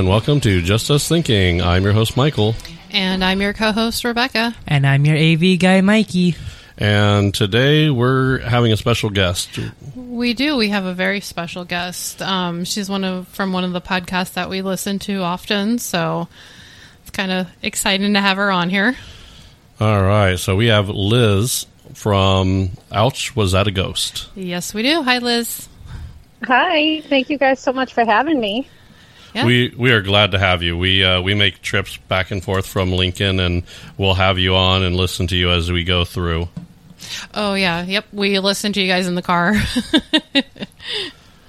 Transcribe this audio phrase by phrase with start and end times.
[0.00, 1.60] and welcome to Just Us Thinking.
[1.60, 2.54] I'm your host, Michael,
[2.90, 4.56] And I'm your co host, Rebecca.
[4.66, 6.36] And I'm your AV guy, Mikey.
[6.78, 9.58] and today we're having a special guest.
[9.94, 10.56] We do.
[10.56, 12.22] We have a very special guest.
[12.22, 16.28] Um, she's one of from one of the podcasts that we listen to often, so
[17.02, 18.96] it's kind of exciting to have her on here.
[19.80, 24.30] All right, so we have Liss from Ouch, Was That a Ghost?
[24.34, 25.02] Yes, we do.
[25.02, 25.68] Hi, Liss.
[26.44, 28.66] Hi, thank you guys so much for having me.
[29.34, 29.46] Yeah.
[29.46, 30.76] We we are glad to have you.
[30.76, 33.62] We uh, we make trips back and forth from Lincoln, and
[33.96, 36.48] we'll have you on and listen to you as we go through.
[37.34, 38.06] Oh yeah, yep.
[38.12, 39.54] We listen to you guys in the car.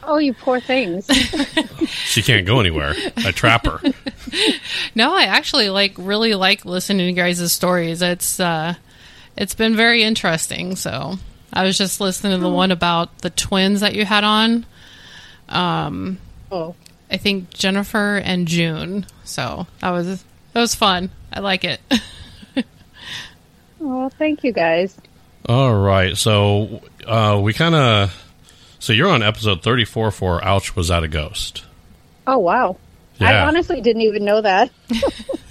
[0.03, 1.07] Oh, you poor things.
[2.05, 2.93] She can't go anywhere.
[3.17, 3.79] I trap her.
[4.95, 8.01] no, I actually like really like listening to you guys' stories.
[8.01, 8.75] It's uh,
[9.37, 10.75] it's been very interesting.
[10.75, 11.15] So
[11.51, 14.65] I was just listening to the one about the twins that you had on.
[15.49, 16.17] Um,
[16.51, 16.75] oh,
[17.11, 19.05] I think Jennifer and June.
[19.25, 20.23] So that was
[20.53, 21.11] that was fun.
[21.31, 21.81] I like it.
[23.79, 24.97] well, thank you guys.
[25.47, 28.15] All right, so uh, we kind of
[28.81, 31.63] so you're on episode 34 for Ouch, Was That a Ghost?
[32.25, 32.77] Oh, wow.
[33.19, 33.43] Yeah.
[33.43, 34.71] I honestly didn't even know that.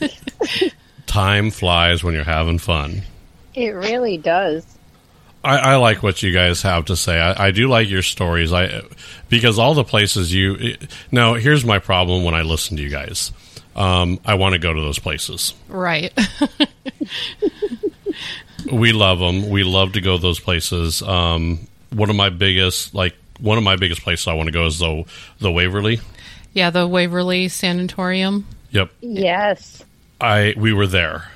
[1.07, 3.03] Time flies when you're having fun.
[3.55, 4.67] It really does.
[5.43, 7.19] I, I like what you guys have to say.
[7.19, 8.53] I, I do like your stories.
[8.53, 8.83] I
[9.29, 10.77] because all the places you
[11.11, 11.35] now.
[11.35, 13.33] Here's my problem when I listen to you guys.
[13.77, 15.55] Um, I want to go to those places.
[15.69, 16.13] right.
[18.71, 19.49] We love them.
[19.49, 21.01] We love to go to those places.
[21.03, 24.67] Um, one of my biggest, like one of my biggest places I want to go
[24.67, 25.05] is the
[25.41, 26.01] the Waverly.
[26.53, 28.47] yeah, the Waverly Sanatorium.
[28.71, 29.83] Yep, Yes.
[30.21, 31.31] I we were there,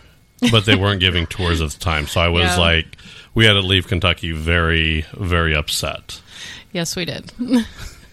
[0.50, 2.06] but they weren't giving tours at the time.
[2.06, 2.58] So I was Yeah.
[2.58, 2.86] like,
[3.34, 6.20] we had to leave Kentucky very very upset.
[6.72, 7.32] Yes, we did.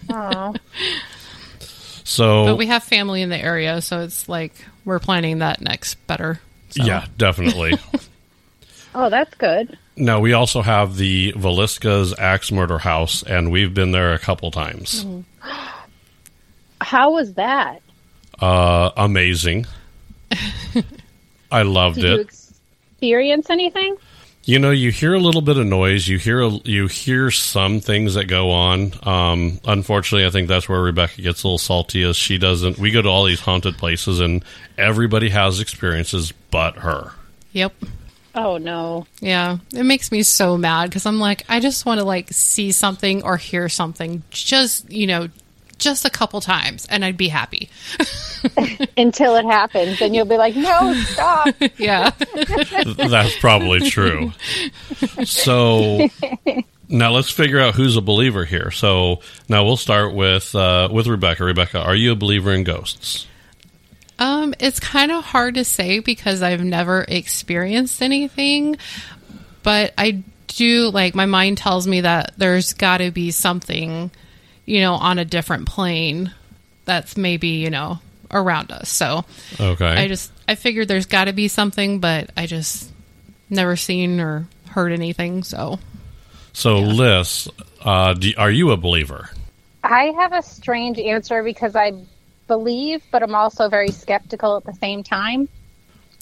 [0.10, 0.54] Oh,
[2.12, 5.96] So but we have family in the area, so it's like we're planning that next
[6.08, 6.42] better.
[6.72, 6.84] So.
[6.84, 7.74] yeah, definitely.
[8.96, 9.78] oh, that's good.
[9.96, 14.52] Now we also have the Villisca's Axe Murder House, and we've been there a couple
[14.52, 15.06] times.
[16.82, 17.82] How was that?
[18.40, 19.68] Uh, amazing.
[21.52, 22.16] I loved Did it.
[22.16, 23.96] you experience anything?
[24.44, 26.08] You know, you hear a little bit of noise.
[26.08, 28.94] You hear a, you hear some things that go on.
[29.04, 32.02] Um, unfortunately, I think that's where Rebecca gets a little salty.
[32.02, 32.80] Is she doesn't?
[32.80, 34.44] We go to all these haunted places, and
[34.78, 37.12] everybody has experiences, but her.
[37.52, 37.74] Yep.
[38.34, 39.06] Oh, no.
[39.20, 42.72] Yeah, it makes me so mad because I'm like, I just want to like see
[42.72, 45.28] something or hear something, just you know,
[45.82, 47.70] just a couple times, and I'd be happy.
[48.98, 51.50] Until it happens, and you'll be like, no, stop.
[51.78, 52.12] Yeah,
[52.96, 54.32] That's probably true.
[55.26, 56.08] So
[56.88, 58.72] now let's figure out who's a believer here.
[58.72, 61.44] So now we'll start with uh, with Rebecca.
[61.44, 63.28] Rebecca, are you a believer in ghosts?
[64.20, 68.78] um, it's kind of hard to say because I've never experienced anything,
[69.64, 74.12] but I do like my mind tells me that there's got to be something,
[74.72, 76.34] you know, on a different plane
[76.86, 78.00] that's maybe you know
[78.32, 78.88] around us.
[78.90, 79.26] So
[79.60, 79.86] Okay.
[79.86, 82.90] I just I figured there's got to be something, but I just
[83.50, 85.44] never seen or heard anything.
[85.44, 85.80] So
[86.54, 87.48] so Liss,
[87.82, 89.30] uh, do, are you a believer?
[89.84, 91.94] I have a strange answer because I
[92.48, 95.50] believe, but I'm also very skeptical at the same time.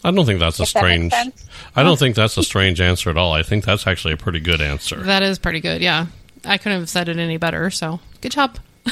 [0.04, 1.12] I don't think that's a If that strange.
[1.12, 1.46] sense.
[1.76, 3.34] I don't think that's a strange answer at all.
[3.34, 4.96] I think that's actually a pretty good answer.
[5.04, 5.82] that is pretty good.
[5.82, 6.06] Yeah,
[6.50, 7.70] I couldn't have said it any better.
[7.70, 8.60] So good job.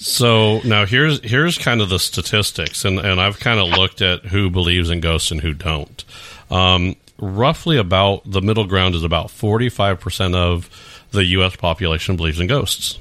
[0.00, 4.26] So now here's here's kind of the statistics, and, and I've kind of looked at
[4.26, 6.04] who believes in ghosts and who don't.
[6.52, 10.70] Um, roughly about the middle ground is about forty five percent of
[11.10, 11.56] the U.S.
[11.56, 13.00] population believes in ghosts.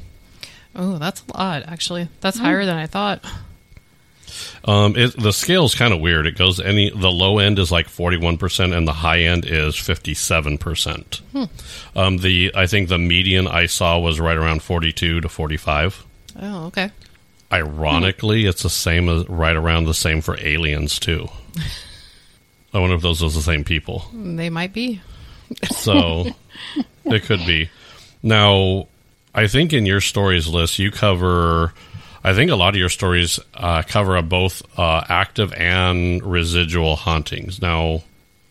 [0.75, 1.63] Oh, that's a lot.
[1.67, 3.23] Actually, that's higher than I thought.
[4.65, 6.27] Um, it, the scale is kind of weird.
[6.27, 9.45] It goes any the low end is like forty one percent, and the high end
[9.45, 11.21] is fifty seven percent.
[11.95, 15.57] Um, the I think the median I saw was right around forty two to forty
[15.57, 16.03] five.
[16.39, 16.91] Oh, okay.
[17.51, 21.29] Ironically, it's the same as right around the same for aliens too.
[22.73, 24.06] I wonder if those are the same people.
[24.13, 25.01] They might be.
[25.71, 26.25] So
[27.06, 27.69] it could be.
[28.21, 28.88] Now,
[29.33, 31.73] I think in your stories list, you cover.
[32.27, 37.62] I think a lot of your stories uh, cover both uh, active and residual hauntings.
[37.62, 38.03] Now,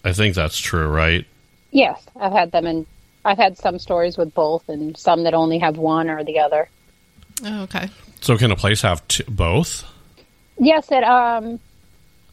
[0.02, 1.26] I think that's true, right?
[1.72, 2.86] Yes, I've had them, and
[3.22, 6.70] I've had some stories with both, and some that only have one or the other.
[7.44, 7.90] Oh, okay.
[8.22, 9.84] So, can a place have t- both?
[10.58, 11.60] Yes, at um,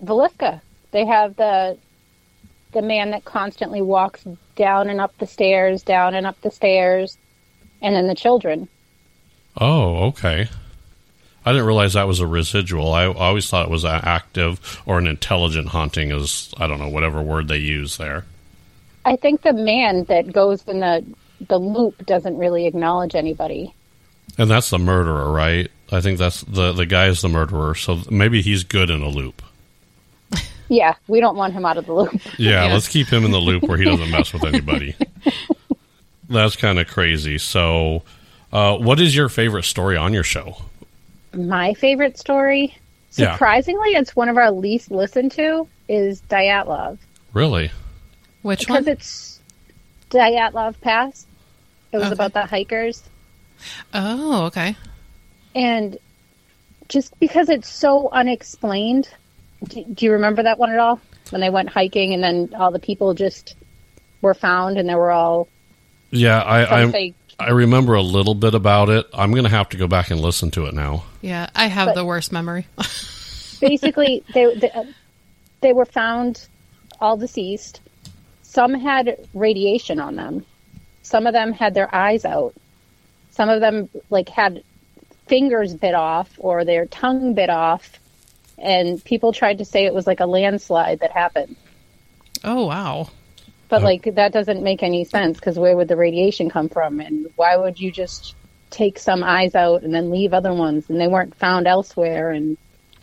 [0.01, 0.61] Villisca,
[0.91, 1.77] they have the
[2.71, 4.25] the man that constantly walks
[4.55, 7.17] down and up the stairs, down and up the stairs,
[7.81, 8.69] and then the children.
[9.57, 10.47] Oh, okay.
[11.45, 12.93] I didn't realize that was a residual.
[12.93, 16.87] I always thought it was an active or an intelligent haunting, is I don't know
[16.89, 18.25] whatever word they use there.
[19.05, 21.05] I think the man that goes in the
[21.49, 23.73] the loop doesn't really acknowledge anybody.
[24.37, 25.69] And that's the murderer, right?
[25.91, 27.75] I think that's the the guy is the murderer.
[27.75, 29.41] So maybe he's good in a loop.
[30.69, 32.13] Yeah, we don't want him out of the loop.
[32.39, 32.73] Yeah, Yeah.
[32.73, 34.95] let's keep him in the loop where he doesn't mess with anybody.
[36.29, 37.37] That's kind of crazy.
[37.37, 38.01] So,
[38.51, 40.55] uh, what is your favorite story on your show?
[41.33, 42.75] My favorite story,
[43.15, 43.31] Yeah.
[43.33, 46.97] surprisingly, it's one of our least listened to, is Dyatlov.
[47.33, 47.71] Really?
[48.41, 48.83] Which Because one?
[48.83, 49.39] Because it's
[50.09, 51.25] Dyatlov Pass.
[51.91, 52.13] It was Okay.
[52.13, 53.03] about the hikers.
[53.93, 54.75] Oh, okay.
[55.55, 55.97] And
[56.89, 59.07] just because it's so unexplained,
[59.67, 60.99] do, do you remember that one at all?
[61.29, 63.55] When they went hiking and then all the people just
[64.21, 65.47] were found and they were all
[66.11, 69.05] Yeah, I some I, say I remember a little bit about it.
[69.13, 71.03] I'm going to have to go back and listen to it now.
[71.21, 72.67] Yeah, I have But- the worst memory.
[73.59, 74.83] basically they, they uh,
[75.61, 76.47] they were found
[76.99, 77.81] all deceased.
[78.41, 80.45] Some had radiation on them.
[81.01, 82.53] Some of them had their eyes out.
[83.31, 84.63] Some of them like had
[85.27, 87.99] fingers bit off or their tongue bit off.
[88.57, 91.55] And people tried to say it was like a landslide that happened.
[92.43, 93.09] oh, wow.
[93.69, 96.99] But like that doesn't make any sense because where would the radiation come from?
[96.99, 98.35] And why would you just
[98.69, 102.31] take some eyes out and then leave other ones and they weren't found elsewhere?
[102.31, 102.57] And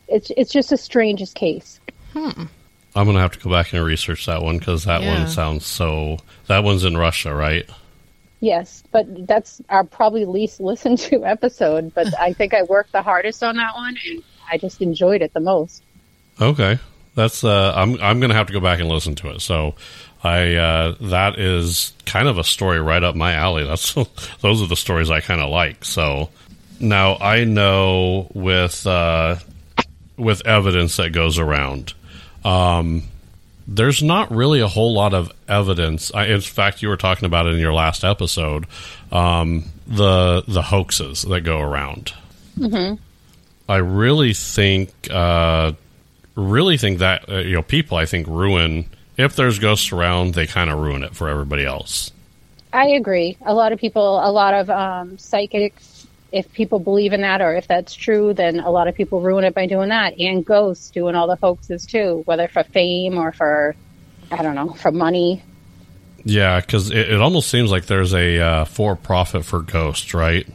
[0.06, 1.80] it's it's just the strangest case.
[2.14, 2.48] I'm
[2.94, 5.18] going to have to go back and research that one because that Yeah.
[5.20, 6.18] one sounds so.
[6.48, 7.68] That one's in Russia, right?
[8.40, 11.94] Yes, but that's our probably least listened to episode.
[11.94, 15.32] But I think I worked the hardest on that one, and I just enjoyed it
[15.34, 15.82] the most.
[16.40, 16.78] Okay,
[17.14, 17.44] that's.
[17.44, 19.40] Uh, I'm I'm going to have to go back and listen to it.
[19.40, 19.74] So,
[20.22, 23.64] I uh, that is kind of a story right up my alley.
[23.64, 23.94] That's
[24.40, 25.84] those are the stories I kind of like.
[25.84, 26.30] So
[26.78, 29.36] now I know with uh,
[30.16, 31.94] with evidence that goes around.
[32.44, 33.04] Um,
[33.66, 36.12] there's not really a whole lot of evidence.
[36.12, 38.66] I, in fact, you were talking about it in your last episode.
[39.12, 42.12] Um, the the hoaxes that go around.
[42.58, 42.96] Mm-hmm.
[43.68, 45.72] I really think, uh,
[46.34, 48.86] really think that uh, you know, people I think ruin
[49.20, 52.12] if there's ghosts around, they kind of ruin it for everybody else.
[52.72, 53.36] I agree.
[53.42, 57.54] A lot of people, a lot of um, psychics, if people believe in that or
[57.54, 60.18] if that's true, then a lot of people ruin it by doing that.
[60.18, 63.74] And ghosts doing all the hoaxes too, whether for fame or for,
[64.30, 65.42] I don't know, for money.
[66.24, 70.46] Yeah, because it, it almost seems like there's a uh, for profit for ghosts, right?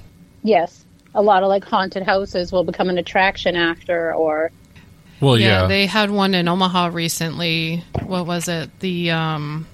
[0.43, 4.51] Yes, a lot of like haunted houses will become an attraction after, or
[5.21, 5.67] Well, yeah, yeah.
[5.67, 7.83] they had one in Omaha recently.
[8.03, 8.79] What was it?
[8.79, 9.67] The um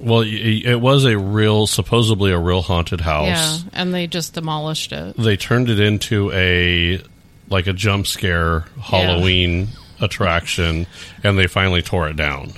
[0.00, 3.26] well, it was a real, supposedly a real haunted house.
[3.26, 5.16] yeah, and they just demolished it.
[5.16, 7.02] They turned it into a
[7.48, 9.68] like a jump scare Halloween
[10.00, 10.86] attraction,
[11.24, 12.52] and they finally tore it down.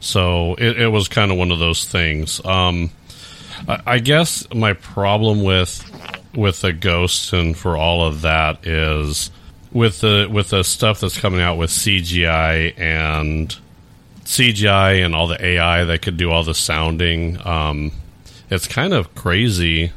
[0.00, 2.44] So it, it was kind of one of those things.
[2.44, 2.90] Um,
[3.68, 5.84] I, I guess my problem with
[6.34, 9.30] with the ghosts and for all of that is
[9.76, 13.54] with the with the stuff that's coming out with CGI and
[14.24, 17.46] CGI and all the AI that could do all the sounding.
[17.46, 17.92] Um,
[18.48, 19.92] it's kind of crazy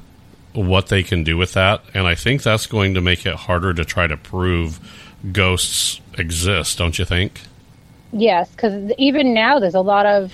[0.53, 3.73] what they can do with that, and I think that's going to make it harder
[3.73, 4.79] to try to prove
[5.31, 6.77] ghosts exist.
[6.77, 7.41] Don't you think?
[8.11, 10.33] Yes, because even now there's a lot of,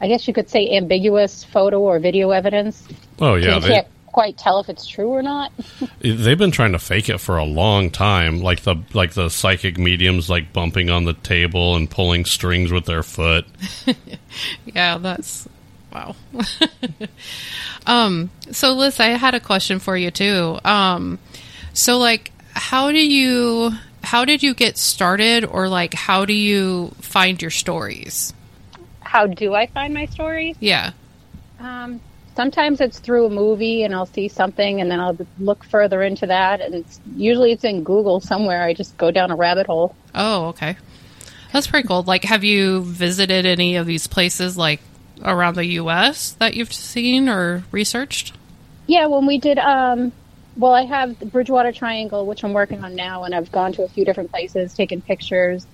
[0.00, 2.88] I guess you could say, ambiguous photo or video evidence.
[3.20, 5.52] Oh So yeah, you they, can't quite tell if it's true or not.
[6.00, 8.40] they've been trying to fake it for a long time.
[8.40, 12.84] Like the like the psychic mediums, like bumping on the table and pulling strings with
[12.86, 13.46] their foot.
[14.64, 15.48] Yeah, that's
[15.92, 16.14] wow.
[17.86, 20.58] um, so Liss, I had a question for you too.
[20.64, 21.18] Um,
[21.72, 26.92] so like, how do you, how did you get started, or like, how do you
[27.00, 28.32] find your stories?
[29.00, 30.56] How do I find my stories?
[30.60, 30.92] Yeah.
[31.58, 32.00] Um,
[32.40, 36.26] sometimes it's through a movie, and I'll see something, and then I'll look further into
[36.26, 36.62] that.
[36.62, 38.62] And it's usually it's in Google somewhere.
[38.62, 39.94] I just go down a rabbit hole.
[40.14, 40.78] Oh, okay.
[41.52, 42.02] That's pretty cool.
[42.02, 44.80] Like, have you visited any of these places, like
[45.22, 46.32] around the U.S.
[46.38, 48.32] that you've seen or researched?
[48.86, 50.10] Yeah, when we did, um,
[50.56, 53.82] well, I have the Bridgewater Triangle, which I'm working on now, and I've gone to
[53.82, 55.66] a few different places, taken pictures.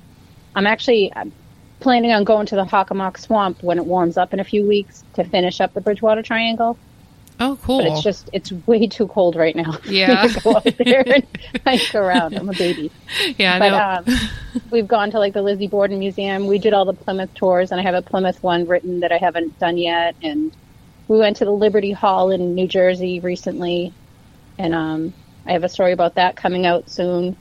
[0.57, 1.13] I'm actually
[1.81, 5.05] planning on going to the Hockomock Swamp when it warms up in a few weeks
[5.15, 6.79] to finish up the Bridgewater Triangle.
[7.39, 7.83] Oh, cool.
[7.83, 9.79] But it's just, it's way too cold right now.
[9.85, 10.27] Yeah.
[10.27, 11.27] to go out there and
[11.67, 12.35] hike around.
[12.35, 12.91] I'm a baby.
[13.39, 13.73] yeah, But
[14.09, 14.19] um,
[14.71, 16.47] we've gone to like the Lizzie Borden Museum.
[16.47, 19.19] We did all the Plymouth tours, and I have a Plymouth one written that I
[19.19, 20.17] haven't done yet.
[20.23, 20.51] And
[21.09, 23.93] we went to the Liberty Hall in New Jersey recently,
[24.59, 25.13] and um,
[25.45, 27.37] I have a story about that coming out soon.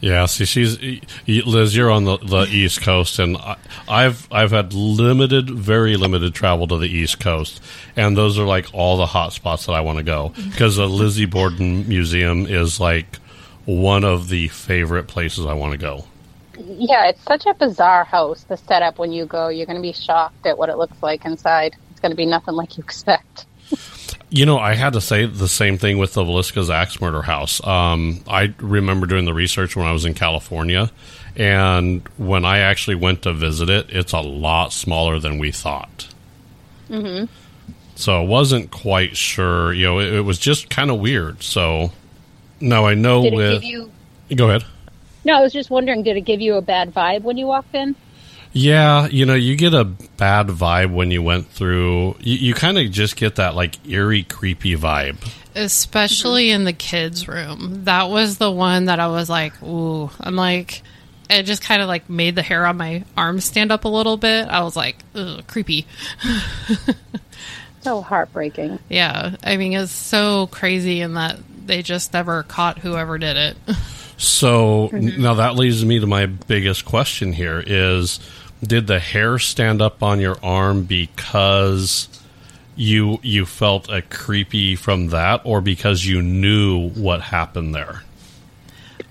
[0.00, 0.78] Yeah, see, she's
[1.26, 1.74] Liss.
[1.74, 3.56] You're on the, the East Coast, and I,
[3.88, 7.62] I've I've had limited, very limited travel to the East Coast,
[7.96, 10.50] and those are like all the hot spots that I want to go mm-hmm.
[10.50, 13.16] because the Lizzie Borden Museum is like
[13.64, 16.04] one of the favorite places I want to go.
[16.58, 18.44] Yeah, it's such a bizarre house.
[18.44, 21.24] The setup when you go, you're going to be shocked at what it looks like
[21.24, 21.76] inside.
[21.90, 23.46] It's going to be nothing like you expect.
[24.28, 27.64] You know, I had to say the same thing with the Villisca's axe murder house.
[27.64, 30.90] Um, I remember doing the research when I was in California,
[31.36, 36.08] and when I actually went to visit it, it's a lot smaller than we thought.
[36.90, 37.26] Mm-hmm.
[37.94, 39.72] So I wasn't quite sure.
[39.72, 41.42] You know, it, it was just kind of weird.
[41.42, 41.92] So
[42.60, 43.52] now I know Did it with.
[43.62, 43.90] give you?
[44.34, 44.64] Go ahead.
[45.24, 46.02] No, I was just wondering.
[46.02, 47.94] Did it give you a bad vibe when you walked in?
[48.58, 52.16] Yeah, you know, you get a bad vibe when you went through.
[52.20, 55.16] You, you kind of just get that like eerie, creepy vibe.
[55.54, 57.84] especially in the kids' room.
[57.84, 60.10] That was the one that I was like, ooh.
[60.20, 60.80] I'm like,
[61.28, 64.16] it just kind of like made the hair on my arm stand up a little
[64.16, 64.48] bit.
[64.48, 65.86] I was like, ugh, creepy.
[67.82, 68.78] So heartbreaking.
[68.88, 73.56] Yeah, I mean, it's so crazy in that they just never caught whoever did it.
[74.18, 78.18] So now that leads me to my biggest question here is
[78.62, 82.08] did the hair stand up on your arm because
[82.74, 88.02] you you felt a creepy from that or because you knew what happened there?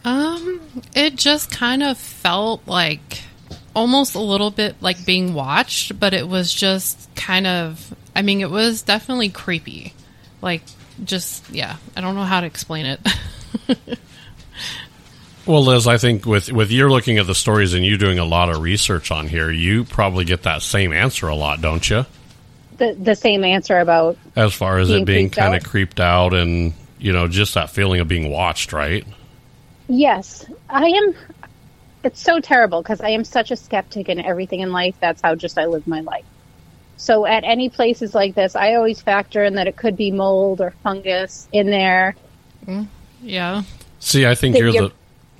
[0.03, 0.61] Um,
[0.95, 3.23] it just kind of felt like
[3.75, 8.41] almost a little bit like being watched, but it was just kind of I mean,
[8.41, 9.93] it was definitely creepy.
[10.41, 10.61] Like
[11.03, 12.99] just yeah, I don't know how to explain it.
[15.45, 18.25] Well, Liss, I think with with you're looking at the stories and you doing a
[18.25, 22.05] lot of research on here, you probably get that same answer a lot, don't you?
[22.77, 26.33] The the same answer about As far as Being it being kind of creeped out
[26.33, 29.05] and you know just that feeling of being watched, right?
[29.87, 31.13] yes, I am.
[32.03, 34.95] It's so terrible because I am such a skeptic in everything in life.
[34.99, 36.25] That's how just I live my life.
[36.97, 40.61] So at any places like this, I always factor in that it could be mold
[40.61, 42.15] or fungus in there.
[42.65, 42.87] Mm,
[43.21, 43.63] yeah.
[43.99, 44.93] See, I think you're you're- the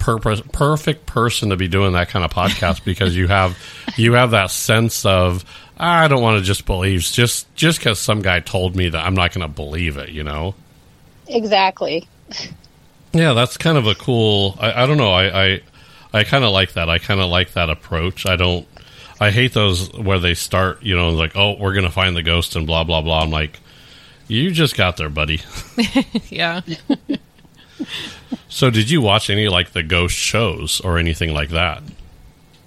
[0.05, 3.57] purpose, perfect person to be doing that kind of podcast because you have
[3.97, 5.43] you have that sense of
[5.77, 9.15] I don't want to just believe just just because some guy told me that I'm
[9.15, 10.53] not going to believe it, you know.
[11.27, 12.07] Exactly.
[13.13, 14.55] Yeah, that's kind of a cool.
[14.59, 15.12] I, I don't know.
[15.12, 15.62] I I,
[16.13, 16.88] I kind of like that.
[16.88, 18.27] I kind of like that approach.
[18.27, 18.67] I don't.
[19.19, 20.83] I hate those where they start.
[20.83, 23.24] You know, like oh, we're going to find the ghost and blah blah blah.
[23.24, 23.59] I'm like,
[24.27, 25.41] you just got there, buddy.
[26.29, 26.62] Yeah.
[28.48, 31.84] So, did you watch any like the ghost shows or anything like that?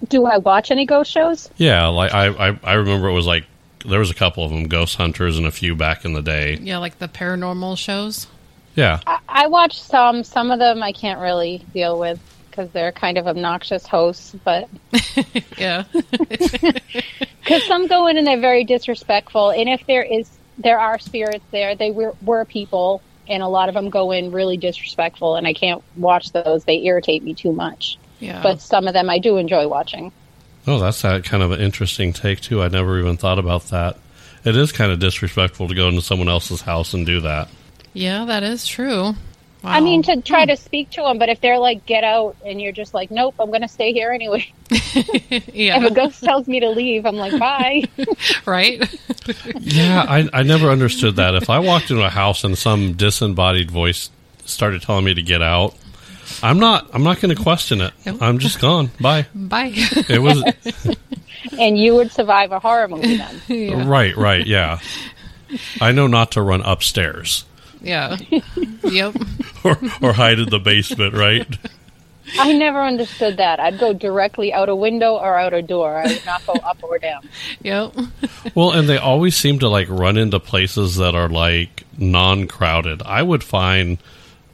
[0.06, 1.48] Do I watch any ghost shows?
[1.56, 3.46] Yeah, like I, I, I remember it was like
[3.86, 6.58] there was a couple of them, Ghost Hunters, and a few back in the day.
[6.60, 8.26] Yeah, like the paranormal shows.
[8.74, 10.24] Yeah, I, I watch some.
[10.24, 14.34] Some of them I can't really deal with because they're kind of obnoxious hosts.
[14.44, 14.68] But
[15.58, 15.84] Yeah.
[16.28, 21.44] because some go in and they're very disrespectful, and if there is there are spirits
[21.50, 25.46] there, they were, were people, and a lot of them go in really disrespectful, and
[25.46, 26.64] I can't watch those.
[26.64, 27.98] They irritate me too much.
[28.20, 28.42] Yeah.
[28.42, 30.12] But some of them I do enjoy watching.
[30.66, 32.62] oh, that's that kind of an interesting take too.
[32.62, 33.96] I never even thought about that.
[34.44, 37.48] It is kind of disrespectful to go into someone else's house and do that.
[37.92, 39.14] yeah, that is true.
[39.62, 39.72] Wow.
[39.72, 40.50] I mean, to try hmm.
[40.50, 43.34] to speak to them, but if they're like, get out, and you're just like, nope,
[43.40, 44.52] I'm going to stay here anyway.
[45.30, 47.84] If a ghost tells me to leave, I'm like, bye.
[48.46, 48.82] right?
[49.60, 51.34] Yeah, I, I never understood that.
[51.34, 54.10] If I walked into a house and some disembodied voice
[54.44, 55.74] started telling me to get out,
[56.42, 56.88] I'm not.
[56.92, 57.92] I'm not going to question it.
[58.06, 58.22] Nope.
[58.22, 58.90] I'm just gone.
[59.00, 59.26] Bye.
[59.34, 59.72] Bye.
[59.74, 60.42] It was
[61.58, 63.40] and you would survive a horror movie then.
[63.48, 63.88] yeah.
[63.88, 64.16] right.
[64.16, 64.46] Right.
[64.46, 64.78] Yeah.
[65.80, 67.44] I know not to run upstairs
[67.82, 68.16] yeah.
[68.82, 69.16] Yep.
[69.64, 71.14] or, or hide in the basement.
[71.14, 71.46] Right.
[72.38, 73.58] I never understood that.
[73.60, 75.96] I'd go directly out a window or out a door.
[75.98, 77.28] I would not go up or down.
[77.62, 77.94] Yep.
[78.54, 83.02] Well, and they always seem to like run into places that are like non-crowded.
[83.02, 83.98] I would find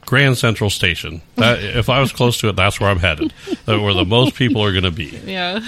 [0.05, 1.21] Grand Central Station.
[1.35, 3.33] That if I was close to it, that's where I'm headed.
[3.65, 5.17] That where the most people are going to be.
[5.25, 5.59] Yeah.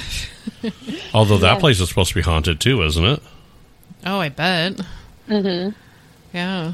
[1.14, 1.60] Although that Yeah.
[1.60, 3.22] place is supposed to be haunted too, isn't it?
[4.06, 4.80] Oh, I bet.
[5.30, 5.70] Mm-hmm.
[6.34, 6.74] Yeah.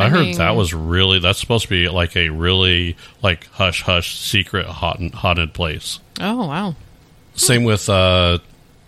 [0.00, 3.46] I, I heard mean- that was really that's supposed to be like a really like
[3.48, 6.00] hush hush secret haunted, haunted place.
[6.20, 6.74] Oh, wow.
[7.34, 8.38] Same with uh,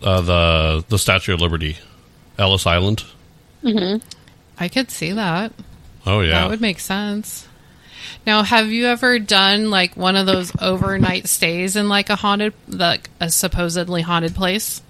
[0.02, 1.78] uh, the the Statue of Liberty,
[2.38, 3.04] Ellis Island.
[3.64, 5.52] I could see that.
[6.04, 7.46] Oh yeah, That would make sense.
[8.26, 12.54] Now, have you ever done like one of those overnight stays in like a haunted,
[12.68, 14.82] like a supposedly haunted place?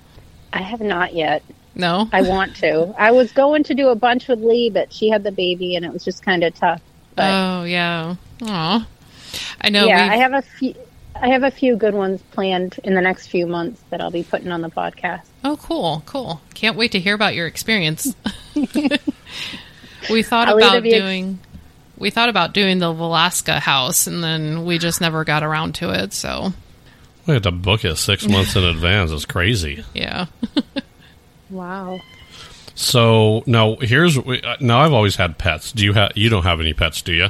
[0.52, 1.43] I have not yet.
[1.75, 2.09] No.
[2.12, 2.95] I want to.
[2.99, 5.85] I was going to do a bunch with Lee, but she had the baby, and
[5.85, 6.81] it was just kind of tough.
[7.14, 8.17] But oh yeah.
[8.43, 8.87] Aw.
[9.61, 9.87] I know.
[9.87, 10.75] yeah, we've- I have a few.
[11.14, 14.25] I have a few good ones planned in the next few months that I'll be
[14.25, 15.21] putting on the podcast.
[15.45, 16.41] Oh, cool, cool.
[16.55, 18.17] Can't wait to hear about your experience.
[20.11, 21.38] we thought I'll about be ex- doing
[21.99, 25.91] we thought about doing the Villisca house and then we just never got around to
[25.91, 26.52] it, so
[27.26, 29.11] We had to book it six months in advance.
[29.12, 29.85] It's crazy.
[29.95, 30.26] yeah.
[31.52, 32.00] Wow.
[32.75, 35.71] So now here's uh, now I've always had pets.
[35.73, 36.12] Do you have?
[36.16, 37.28] You don't have any pets, do you?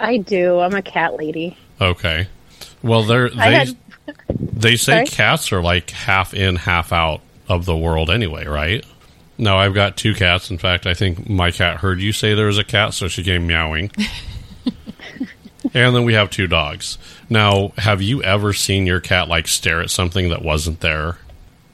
[0.00, 0.60] I do.
[0.60, 1.56] I'm a cat lady.
[1.80, 2.28] Okay.
[2.82, 3.76] Well, they're they had-
[4.38, 5.06] they say Sorry?
[5.06, 8.84] cats are like half in, half out of the world anyway, right?
[9.36, 10.50] No, I've got two cats.
[10.50, 13.22] In fact, I think my cat heard you say there was a cat, so she
[13.22, 13.90] came meowing.
[15.74, 16.98] and then we have two dogs.
[17.28, 21.18] Now, have you ever seen your cat like stare at something that wasn't there?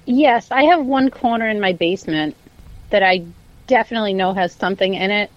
[0.06, 2.36] Yes, I have one corner in my basement
[2.90, 3.24] that I
[3.66, 5.30] definitely know has something in it.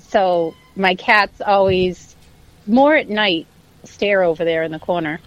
[0.00, 2.14] So my cats always,
[2.66, 3.46] more at night,
[3.84, 5.20] stare over there in the corner.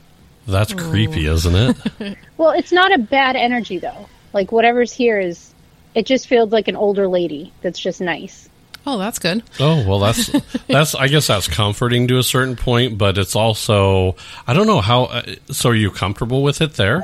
[0.47, 2.17] That's creepy, isn't it?
[2.37, 4.09] Well, it's not a bad energy though.
[4.33, 5.53] Like whatever's here is,
[5.95, 8.49] it just feels like an older lady that's just nice.
[8.85, 9.41] Oh, that's good.
[9.57, 10.27] Oh well, that's
[10.67, 10.93] that's.
[10.95, 15.05] I guess that's comforting to a certain point, but it's also I don't know how.
[15.05, 17.03] Uh, so, are you comfortable with it there?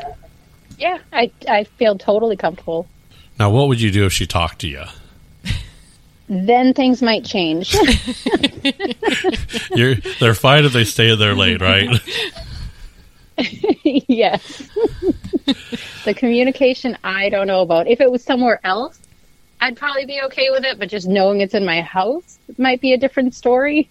[0.82, 2.88] Yeah, I I feel totally comfortable.
[3.38, 4.84] Now, what would you do if she talked to you?
[6.28, 7.74] Then things might change.
[9.76, 11.90] You're, they're fine if they stay in their lane, right?
[13.84, 14.70] yes.
[16.06, 17.88] the communication I don't know about.
[17.88, 19.00] If it was somewhere else,
[19.60, 22.94] I'd probably be okay with it, but just knowing it's in my house might be
[22.94, 23.90] a different story.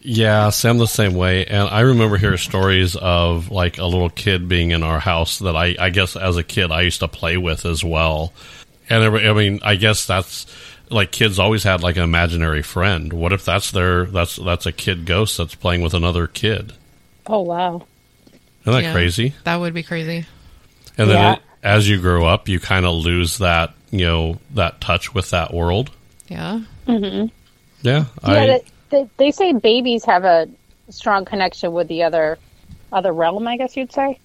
[0.00, 1.44] Yeah, see, I'm the same way.
[1.46, 5.56] And I remember hearing stories of like a little kid being in our house that
[5.56, 8.32] I, I guess as a kid I used to play with as well.
[8.88, 10.46] And I mean, I guess that's
[10.90, 13.12] like kids always had like an imaginary friend.
[13.12, 16.72] What if that's their that's that's a kid ghost that's playing with another kid?
[17.26, 17.84] Oh wow.
[18.62, 18.92] Isn't that Yeah.
[18.92, 19.34] crazy?
[19.44, 20.26] That would be crazy.
[20.96, 21.32] And then Yeah.
[21.34, 25.30] it, as you grow up, you kind of lose that you know that touch with
[25.30, 25.90] that world.
[26.28, 26.60] Yeah.
[26.86, 27.26] Mm-hmm.
[27.82, 30.48] Yeah, Yeah, I, they, they, say babies have a
[30.90, 32.38] strong connection with the other
[32.92, 34.18] other realm, I guess you'd say,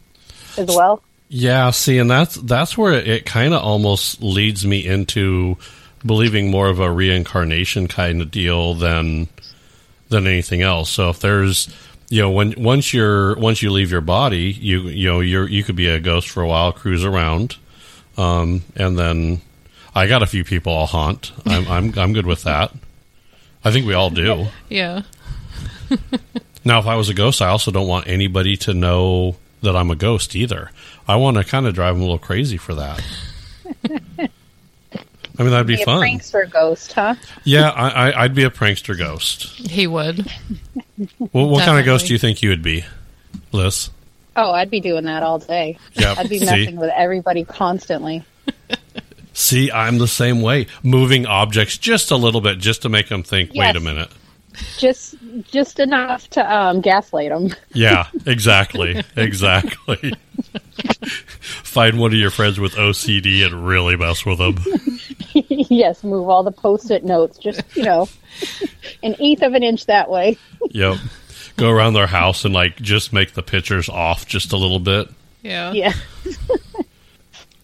[0.57, 1.01] as well.
[1.29, 5.57] Yeah, see, and that's that's where it, it kind of almost leads me into
[6.05, 9.27] believing more of a reincarnation kind of deal than
[10.09, 10.89] than anything else.
[10.89, 11.73] So if there's
[12.09, 15.63] you know when once you're once you leave your body, you you know you're you
[15.63, 17.57] could be a ghost for a while, cruise around,
[18.17, 19.41] um, and then
[19.95, 21.31] I got a few people I'll haunt.
[21.45, 22.71] I'm I'm I'm good with that.
[23.63, 24.47] I think we all do.
[24.69, 25.01] Yeah.
[26.65, 29.91] Now, if I was a ghost, I also don't want anybody to know that I'm
[29.91, 30.71] a ghost either.
[31.07, 33.03] I want to kind of drive them a little crazy for that.
[35.37, 36.01] I mean, that'd be Be a fun.
[36.01, 37.15] prankster ghost, huh?
[37.43, 39.45] Yeah, I, I, I'd be a prankster ghost.
[39.69, 40.25] He would.
[41.33, 42.85] Well, what kind of ghost do you think you would be,
[43.51, 43.89] Liss?
[44.35, 45.77] Oh, I'd be doing that all day.
[45.93, 46.45] Yeah, I'd be see?
[46.45, 48.23] messing with everybody constantly.
[49.33, 50.67] See, I'm the same way.
[50.83, 53.51] Moving objects just a little bit, just to make them think.
[53.53, 54.09] Wait a minute.
[54.77, 55.15] Just
[55.51, 57.49] just enough to um, gaslight them.
[57.73, 60.13] Yeah, exactly, exactly.
[61.41, 64.59] Find one of your friends with OCD and really mess with them.
[65.33, 67.39] yes, move all the post-it notes.
[67.39, 68.07] Just you know,
[69.01, 70.37] an eighth of an inch that way.
[70.69, 70.97] Yep.
[71.57, 75.09] Go around their house and like just make the pictures off just a little bit.
[75.41, 75.71] Yeah.
[75.71, 75.93] Yeah.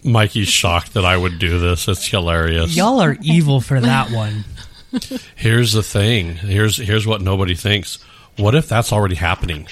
[0.03, 1.87] Mikey's shocked that I would do this.
[1.87, 2.75] It's hilarious.
[2.75, 4.45] Y'all are evil for that one.
[5.35, 6.35] Here's the thing.
[6.35, 7.99] Here's here's what nobody thinks.
[8.37, 9.67] What if that's already happening?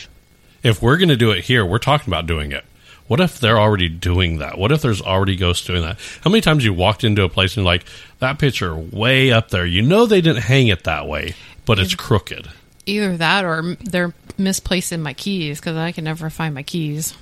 [0.63, 2.65] If we're going to do it here, we're talking about doing it.
[3.07, 4.57] What if they're already doing that?
[4.57, 5.97] What if there's already ghosts doing that?
[6.21, 7.85] How many times you walked into a place and you're like
[8.19, 9.65] that picture way up there?
[9.65, 11.35] You know they didn't hang it that way,
[11.65, 12.49] but it's crooked.
[12.85, 17.15] Either that or they're misplacing my keys because I can never find my keys.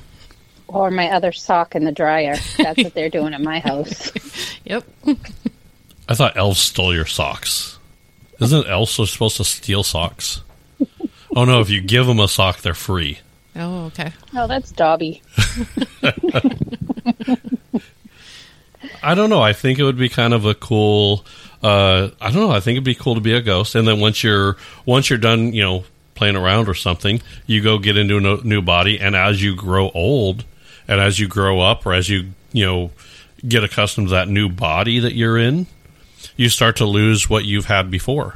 [0.67, 2.36] Or my other sock in the dryer.
[2.58, 4.12] That's what they're doing at my house.
[4.65, 4.84] Yep.
[6.10, 7.78] I thought elves stole your socks.
[8.39, 10.41] Isn't elves supposed to steal socks?
[11.36, 11.62] Oh no!
[11.62, 13.19] If you give them a sock, they're free.
[13.56, 14.12] Oh, okay.
[14.34, 15.21] Oh, that's Dobby.
[19.04, 19.41] I don't know.
[19.41, 21.25] I think it would be kind of a cool.
[21.63, 22.51] Uh, I don't know.
[22.51, 25.19] I think it'd be cool to be a ghost, and then once you're once you're
[25.19, 25.84] done, you know,
[26.15, 29.89] playing around or something, you go get into a new body, and as you grow
[29.91, 30.43] old,
[30.88, 32.91] and as you grow up, or as you you know
[33.48, 35.67] get accustomed to that new body that you're in,
[36.36, 38.36] you start to lose what you've had before.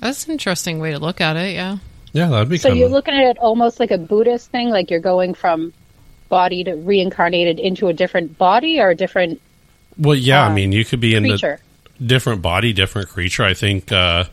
[0.00, 1.54] That's an interesting way to look at it.
[1.54, 1.78] Yeah.
[2.12, 4.90] Yeah, that'd be So kind you're looking at it almost like a Buddhist thing, like
[4.90, 5.74] you're going from
[6.28, 9.40] body to reincarnated into a different body or a different
[9.98, 10.44] well, yeah.
[10.44, 11.58] I uh, mean, you could be in a
[12.04, 13.44] different body, different creature.
[13.44, 14.24] I think uh,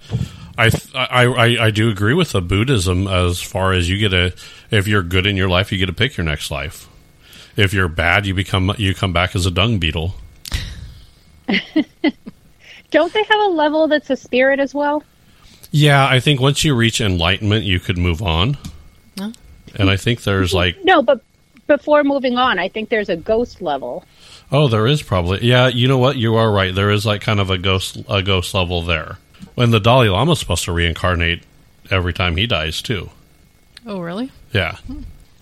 [0.57, 4.13] I, th- I I I do agree with the Buddhism as far as you get
[4.13, 4.33] a
[4.69, 6.87] if you're good in your life, you get to pick your next life.
[7.55, 10.15] If you're bad, you become you come back as a dung beetle.
[12.91, 15.03] Don't they have a level that's a spirit as well?
[15.71, 18.57] Yeah, I think once you reach enlightenment, you could move on.
[19.17, 19.31] Huh?
[19.75, 20.57] And I think there's mm-hmm.
[20.57, 21.21] like No, but
[21.65, 24.05] before moving on, I think there's a ghost level.
[24.51, 25.67] oh, there is probably yeah.
[25.67, 26.17] You know what?
[26.17, 26.73] You are right.
[26.73, 29.17] There is like kind of a ghost a ghost level there.
[29.55, 31.43] When the Dalai Lama's supposed to reincarnate
[31.89, 33.09] every time he dies too.
[33.85, 34.31] Oh, really?
[34.53, 34.77] Yeah,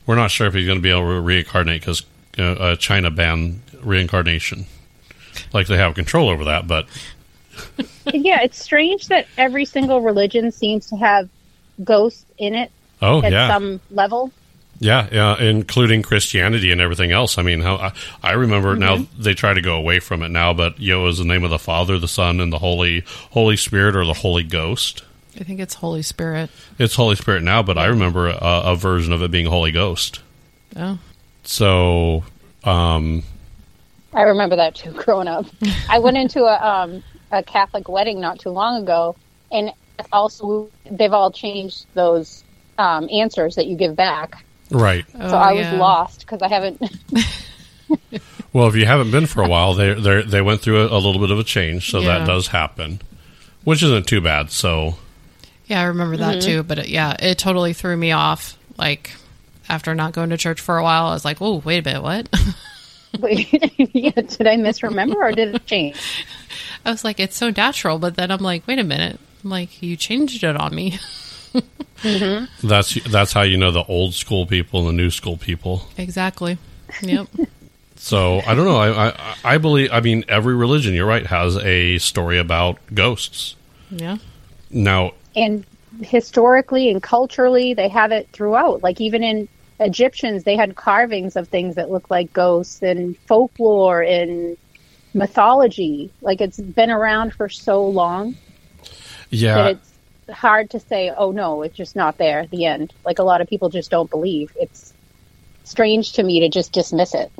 [0.05, 2.03] we're not sure if he's going to be able to reincarnate because
[2.39, 4.65] uh, uh, China banned reincarnation.
[5.53, 6.87] Like they have control over that, but
[8.13, 11.29] yeah, it's strange that every single religion seems to have
[11.83, 14.31] ghosts in it oh at yeah, some level.
[14.81, 17.37] Yeah, yeah, including Christianity and everything else.
[17.37, 20.53] I mean, how I, I remember now they try to go away from it now,
[20.53, 23.95] but Yo is the name of the Father, the Son, and the Holy Holy Spirit
[23.95, 25.03] or the Holy Ghost.
[25.39, 26.49] I think it's Holy Spirit.
[26.79, 30.19] It's Holy Spirit now, but I remember a, a version of it being Holy Ghost.
[30.75, 30.97] Oh,
[31.43, 32.23] So,
[32.63, 33.21] um,
[34.13, 35.45] I remember that too growing up.
[35.89, 39.15] I went into a um, a Catholic wedding not too long ago,
[39.51, 39.71] and
[40.11, 42.43] also they've all changed those
[42.79, 44.43] um, answers that you give back.
[44.71, 45.05] Right.
[45.15, 45.71] oh So I yeah.
[45.71, 46.81] was lost because I haven't.
[48.53, 50.99] Well, if you haven't been for a while, they they they went through a, a
[50.99, 52.19] little bit of a change, so Yeah.
[52.19, 53.01] that does happen,
[53.63, 54.51] which isn't too bad.
[54.51, 54.95] So,
[55.67, 56.45] Yeah, I remember that mm-hmm.
[56.47, 56.63] too.
[56.63, 58.57] But it, yeah, it totally threw me off.
[58.77, 59.11] Like
[59.69, 62.03] after not going to church for a while, I was like, "Oh, wait a minute,
[62.03, 62.29] what?"
[63.93, 65.97] yeah, did I misremember or did it change?
[66.85, 69.81] I was like, "It's so natural," but then I'm like, "Wait a minute." I'm like,
[69.81, 70.99] "You changed it on me."
[71.53, 72.67] Mm-hmm.
[72.67, 75.87] That's that's how you know the old school people and the new school people.
[75.97, 76.57] exactly.
[77.01, 77.27] Yep.
[77.95, 78.77] So I don't know.
[78.77, 79.91] I, I I believe.
[79.93, 80.95] I mean, every religion.
[80.95, 81.23] You're right.
[81.27, 83.55] Has a story about ghosts.
[83.91, 84.17] yeah.
[84.71, 85.63] Now, And
[86.01, 88.81] historically and culturally, they have it throughout.
[88.81, 89.47] Like even in
[89.79, 94.57] Egyptians, they had carvings of things that look like ghosts and folklore and
[95.13, 96.11] mythology.
[96.21, 98.31] Like it's been around for so long
[98.81, 98.89] that
[99.29, 99.90] yeah, it's
[100.31, 102.93] hard to say, oh no, it's just not there the end.
[103.05, 104.51] Like a lot of people just don't believe.
[104.59, 104.93] It's
[105.63, 107.31] strange to me to just dismiss it.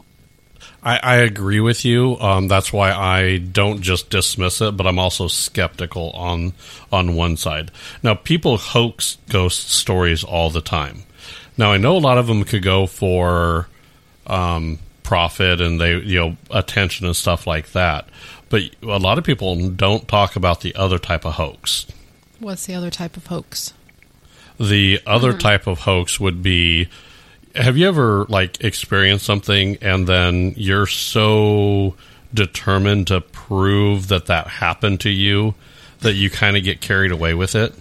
[0.84, 2.18] I, I agree with you.
[2.20, 6.54] Um, that's why I don't just dismiss it, but I'm also skeptical on
[6.92, 7.72] on one side.
[8.02, 11.04] Now, people hoax ghost stories all the time.
[11.58, 13.68] Now, I know a lot of them could go for
[14.26, 18.08] um, profit and they you know attention and stuff like that,
[18.50, 21.86] but a lot of people don't talk about the other type of hoax.
[22.42, 23.74] What's the other type of hoax?
[24.60, 25.38] The other mm-hmm.
[25.38, 26.90] type of hoax would be
[27.54, 31.96] have you ever like experienced something and then you're so
[32.34, 35.54] determined to prove that that happened to you
[36.00, 37.76] that you kind of get carried away with it?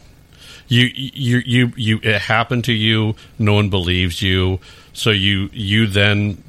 [0.68, 4.60] You you you you it happened to you, no one believes you,
[4.92, 6.44] so you you then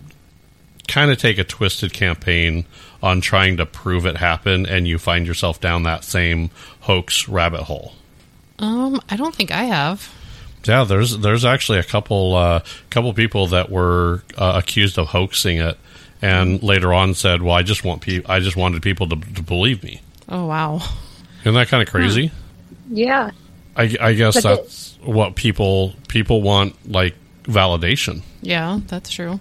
[0.89, 2.65] kind of take a twisted campaign
[3.01, 6.49] on trying to prove it happened and you find yourself down that same
[6.81, 7.93] hoax rabbit hole.
[8.61, 10.13] Um, I don't think I have.
[10.63, 15.57] Yeah, there's there's actually a couple uh, couple people that were uh, accused of hoaxing
[15.57, 15.77] it,
[16.21, 19.41] and later on said, "Well, I just want pe- I just wanted people to, to
[19.41, 20.79] believe me." Oh wow.
[21.41, 22.31] Isn't that kind of crazy?
[22.89, 23.31] Yeah.
[23.75, 28.21] I, I guess But the- that's what people people want, like validation.
[28.43, 29.39] Yeah, that's true.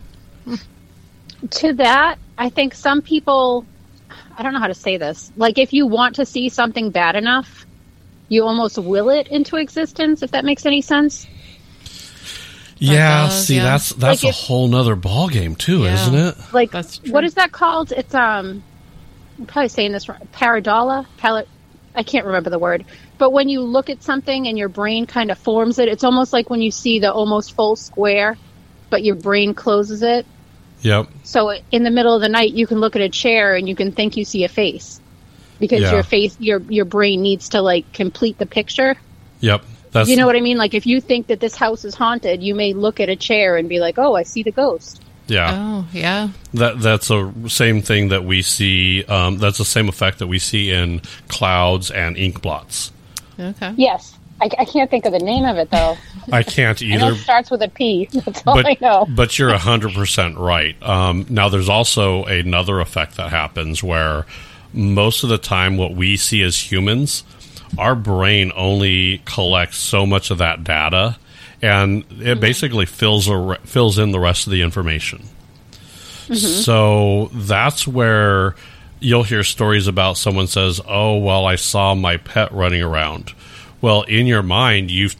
[1.50, 3.66] to that, I think some people,
[4.36, 5.30] I don't know how to say this.
[5.36, 7.66] Like, if you want to see something bad enough,
[8.30, 11.26] you almost will it into existence, if that makes any sense.
[12.78, 13.64] Yeah, does, see, yeah.
[13.64, 15.94] that's that's Like a if- whole nother ball game too, Yeah.
[15.94, 16.34] isn't it?
[16.52, 17.12] Like, That's true.
[17.12, 17.92] what is that called?
[17.92, 18.62] It's, um,
[19.38, 20.26] I'm probably saying this wrong.
[20.32, 21.04] Pareidola?
[21.18, 21.44] Pal-
[21.94, 22.84] I can't remember the word.
[23.18, 26.32] But when you look at something and your brain kind of forms it, it's almost
[26.32, 28.38] like when you see the almost full square,
[28.88, 30.24] but your brain closes it.
[30.82, 31.08] Yep.
[31.24, 33.74] So in the middle of the night, you can look at a chair and you
[33.76, 35.00] can think you see a face
[35.60, 35.92] because Yeah.
[35.92, 38.96] your face, your your brain needs to like complete the picture.
[39.40, 39.62] Yep.
[39.92, 40.56] That's You know what I mean?
[40.56, 43.56] Like if you think that this house is haunted, you may look at a chair
[43.56, 45.50] and be like, "Oh, I see the ghost." yeah.
[45.56, 46.28] Oh yeah.
[46.54, 49.04] That that's a same thing that we see.
[49.04, 52.90] Um, that's the same effect that we see in clouds and ink blots.
[53.38, 53.72] Okay.
[53.76, 55.96] Yes, I, I can't think of the name of it though.
[56.32, 56.98] I can't I either.
[56.98, 58.08] know it starts with a P.
[58.12, 59.06] That's all but, I know.
[59.08, 60.80] but you're 100% right.
[60.82, 64.26] Um, now, there's also another effect that happens where
[64.72, 67.24] most of the time, what we see as humans,
[67.78, 71.16] our brain only collects so much of that data,
[71.62, 72.40] and it mm-hmm.
[72.40, 75.24] basically fills, a, fills in the rest of the information.
[76.26, 76.34] Mm-hmm.
[76.36, 78.54] So that's where
[79.00, 83.32] you'll hear stories about someone says, "Oh, well, I saw my pet running around."
[83.80, 85.16] Well, in your mind, you've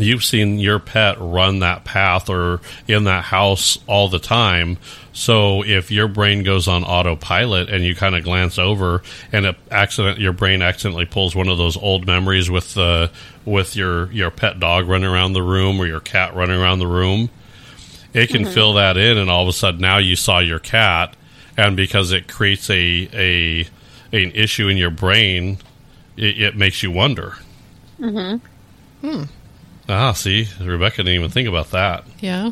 [0.00, 4.78] you've seen your pet run that path or in that house all the time.
[5.12, 9.56] So if your brain goes on autopilot and you kind of glance over and it
[9.70, 13.10] accident your brain accidentally pulls one of those old memories with the
[13.44, 16.86] with your your pet dog running around the room or your cat running around the
[16.86, 17.30] room,
[18.14, 18.52] it can mm-hmm.
[18.52, 21.16] fill that in and all of a sudden now you saw your cat
[21.56, 23.68] and because it creates a a
[24.12, 25.58] an issue in your brain,
[26.16, 27.34] it, it makes you wonder.
[28.00, 29.06] Mm-hmm.
[29.06, 29.22] Hmm.
[29.88, 32.04] Ah, see, Rebecca didn't even think about that.
[32.20, 32.50] Yeah.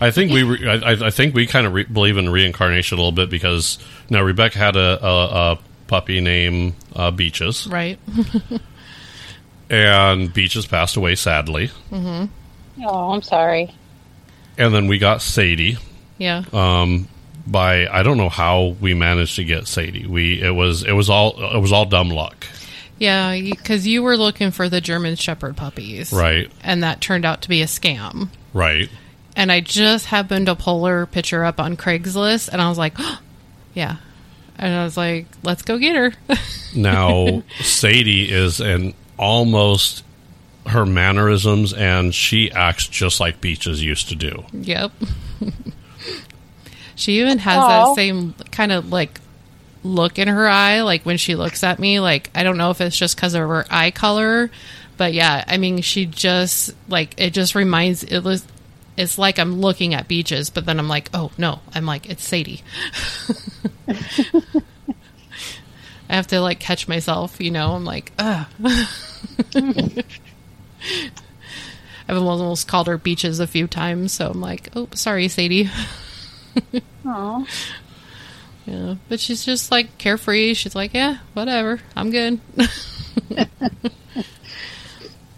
[0.00, 3.00] I think we, re- I, I think we kind of re- believe in reincarnation a
[3.00, 3.78] little bit because
[4.10, 7.98] now Rebecca had a, a, a puppy named uh, Beaches, Right.
[9.70, 12.82] and Beaches passed away sadly, Mm-hmm.
[12.86, 13.72] Oh, I'm sorry.
[14.58, 15.78] and then we got Sadie.
[16.18, 16.42] Yeah.
[16.52, 17.08] Um,
[17.46, 20.06] by I don't know how we managed to get Sadie.
[20.06, 22.46] We it was it was all it was all dumb luck,
[22.98, 26.12] Yeah, because you were looking for the German Shepherd puppies.
[26.12, 26.50] right?
[26.62, 28.28] And that turned out to be a scam.
[28.52, 28.88] Right.
[29.36, 32.96] And I just happened to pull her picture up on Craigslist, and I was like,
[33.74, 33.96] yeah.
[34.56, 36.12] And I was like, let's go get her.
[36.76, 40.02] Now, Sadie is an almost
[40.66, 44.44] her mannerisms, and she acts just like Beaches used to do.
[44.52, 44.90] yep.
[46.96, 47.68] she even has Aw.
[47.68, 49.20] that same kind of like
[49.84, 52.00] look in her eye, like when she looks at me.
[52.00, 54.50] Like, I don't know if it's just because of her eye color,
[54.96, 58.44] but yeah, I mean, she just, like, it just reminds, it was.
[58.96, 62.22] It's like I'm looking at beaches, but then I'm like, oh no, I'm like, it's
[62.22, 62.62] Sadie.
[66.08, 67.72] I have to like catch myself, you know.
[67.72, 68.46] I'm like, ugh.
[72.08, 75.70] I've almost called her beaches a few times, so I'm like, oh, sorry, Sadie.
[77.06, 77.44] Oh,
[78.66, 80.54] Yeah, but she's just like carefree.
[80.54, 82.40] She's like, yeah, whatever, I'm good.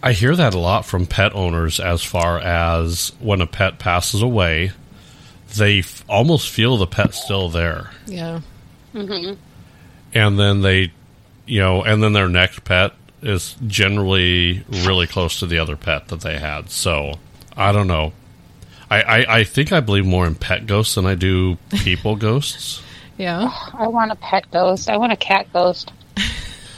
[0.01, 4.21] I hear that a lot from pet owners as far as when a pet passes
[4.21, 4.71] away,
[5.55, 7.91] they f- almost feel the pet still there.
[8.05, 8.41] yeah,
[8.93, 9.33] mm-hmm.
[10.13, 10.93] And then they,
[11.45, 16.07] you know, and then their next pet is generally really close to the other pet
[16.09, 16.69] that they had.
[16.69, 17.15] So
[17.57, 18.13] I don't know.
[18.89, 22.81] I, I, I think I believe more in pet ghosts than I do people ghosts.
[23.17, 23.49] Yeah.
[23.73, 24.89] I want a pet ghost.
[24.89, 25.91] I want a cat ghost.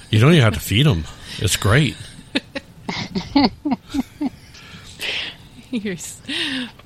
[0.10, 1.04] You don't even have to feed them.
[1.38, 1.96] It's great.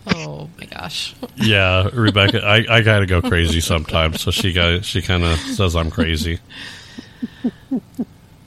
[0.05, 1.15] Oh my gosh.
[1.37, 4.21] Yeah, Rebecca, I, I gotta go crazy sometimes.
[4.21, 6.39] So she got she kind of says I'm crazy.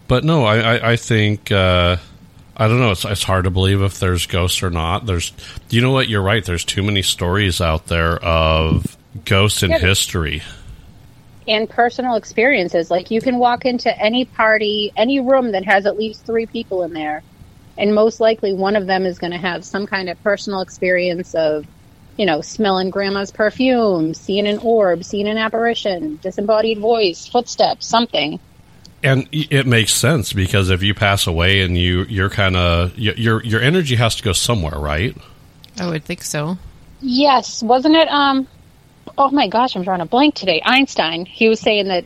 [0.09, 1.97] But no, I I, I think uh,
[2.57, 2.90] I don't know.
[2.90, 5.07] It's it's hard to believe if there's ghosts or not.
[5.07, 5.33] There's
[5.71, 6.09] you know what?
[6.09, 6.45] You're right.
[6.45, 9.79] There's too many stories out there of ghosts in Yeah.
[9.79, 10.42] history.
[11.49, 12.91] And personal experiences.
[12.91, 16.83] Like you can walk into any party, any room that has at least three people
[16.83, 17.23] in there,
[17.79, 21.35] and most likely one of them is going to have some kind of personal experience
[21.35, 21.67] of,
[22.17, 28.41] you know, smelling grandma's perfume, seeing an orb, seeing an apparition, disembodied voice, footsteps, something.
[29.03, 33.45] And it makes sense because if you pass away and you you're kind of your
[33.45, 35.17] your energy has to go somewhere, right?
[35.79, 36.59] I would think so.
[37.01, 38.09] Yes, wasn't it?
[38.09, 38.49] Um,
[39.18, 40.62] oh my gosh, I'm drawing a blank today.
[40.64, 41.26] Einstein.
[41.26, 42.05] He was saying that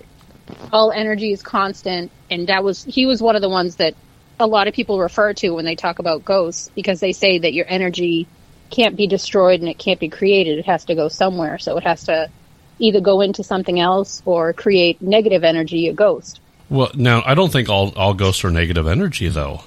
[0.73, 3.95] all energy is constant, and that was he was one of the ones that
[4.39, 7.53] a lot of people refer to when they talk about ghosts because they say that
[7.53, 8.27] your energy
[8.71, 10.59] can't be destroyed and it can't be created.
[10.59, 12.31] It has to go somewhere, so it has to
[12.79, 16.41] either go into something else or create negative energy, a ghost.
[16.71, 19.63] Well, now I don't think all all ghosts are negative energy though.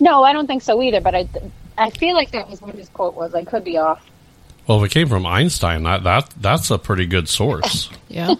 [0.00, 1.00] No, I don't think so either.
[1.00, 1.28] But I,
[1.78, 3.34] I feel like that was what his quote was.
[3.34, 4.04] I could be off.
[4.70, 7.90] Well, if it came from Einstein, that, that that's a pretty good source.
[8.08, 8.34] Yeah.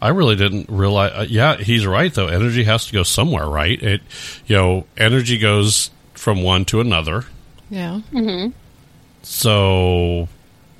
[0.00, 1.12] I really didn't realize.
[1.12, 2.26] Uh, yeah, he's right though.
[2.28, 3.80] Energy has to go somewhere, right?
[3.80, 4.02] It,
[4.46, 7.24] you know, energy goes from one to another.
[7.70, 8.00] Yeah.
[9.22, 10.28] So,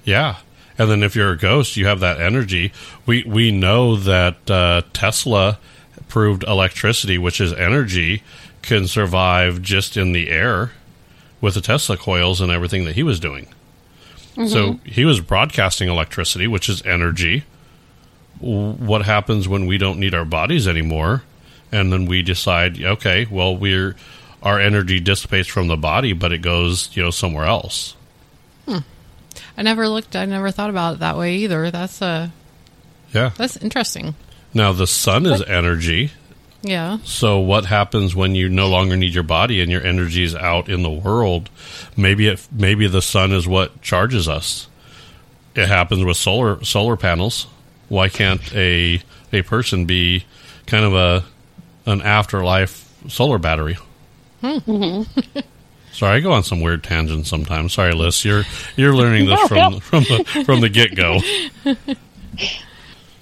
[0.04, 0.36] yeah.
[0.78, 2.72] And then if you're a ghost, you have that energy.
[3.04, 5.58] We we know that uh, Tesla
[6.08, 8.22] proved electricity, which is energy,
[8.62, 10.72] can survive just in the air
[11.40, 13.48] with the Tesla coils and everything that he was doing.
[14.36, 17.44] So he was broadcasting electricity, which is energy.
[18.38, 21.22] What happens when we don't need our bodies anymore,
[21.72, 23.96] and then we decide, okay, well, we're
[24.42, 27.96] our energy dissipates from the body, but it goes, you know, somewhere else.
[29.58, 30.14] I never looked.
[30.16, 31.70] I never thought about it that way either.
[31.70, 32.28] That's uh
[33.14, 33.30] Yeah.
[33.36, 34.14] that's interesting.
[34.52, 36.12] Now the sun is energy.
[36.66, 36.98] Yeah.
[37.04, 40.68] So what happens when you no longer need your body and your energy is out
[40.68, 41.48] in the world?
[41.96, 44.68] Maybe it maybe the sun is what charges us.
[45.54, 47.46] It happens with solar solar panels.
[47.88, 49.00] Why can't a
[49.32, 50.24] a person be
[50.66, 51.24] kind of a
[51.86, 53.78] an afterlife solar battery.
[54.40, 55.02] Hmm.
[55.92, 57.72] Sorry, I go on some weird tangents sometimes.
[57.72, 58.42] Sorry, Liss, you're
[58.76, 61.20] you're learning this from from the from the get go.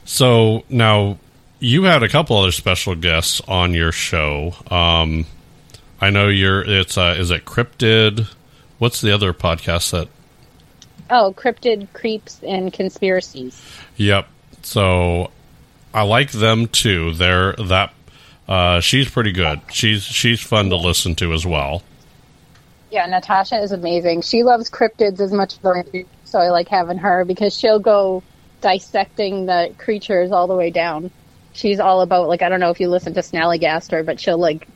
[0.07, 1.18] So now
[1.61, 4.55] you had a couple other special guests on your show.
[4.71, 5.27] Um,
[6.01, 6.62] I know you're.
[6.62, 8.27] It's uh, is it Cryptid?
[8.79, 10.09] What's the other podcast that?
[11.11, 13.61] Oh, cryptid creeps and conspiracies.
[13.97, 14.27] Yep.
[14.62, 15.31] So
[15.93, 17.12] I like them too.
[17.12, 17.93] They're that.
[18.49, 19.61] Uh, she's pretty good.
[19.71, 21.83] She's she's fun to listen to as well.
[22.90, 24.23] Yeah, Natasha is amazing.
[24.23, 27.79] She loves cryptids as much as I do, so I like having her because she'll
[27.79, 28.23] go
[28.61, 31.11] dissecting the creatures all the way down.
[31.55, 34.69] She's all about like I don't know if you listen to Snallygaster, but she'll like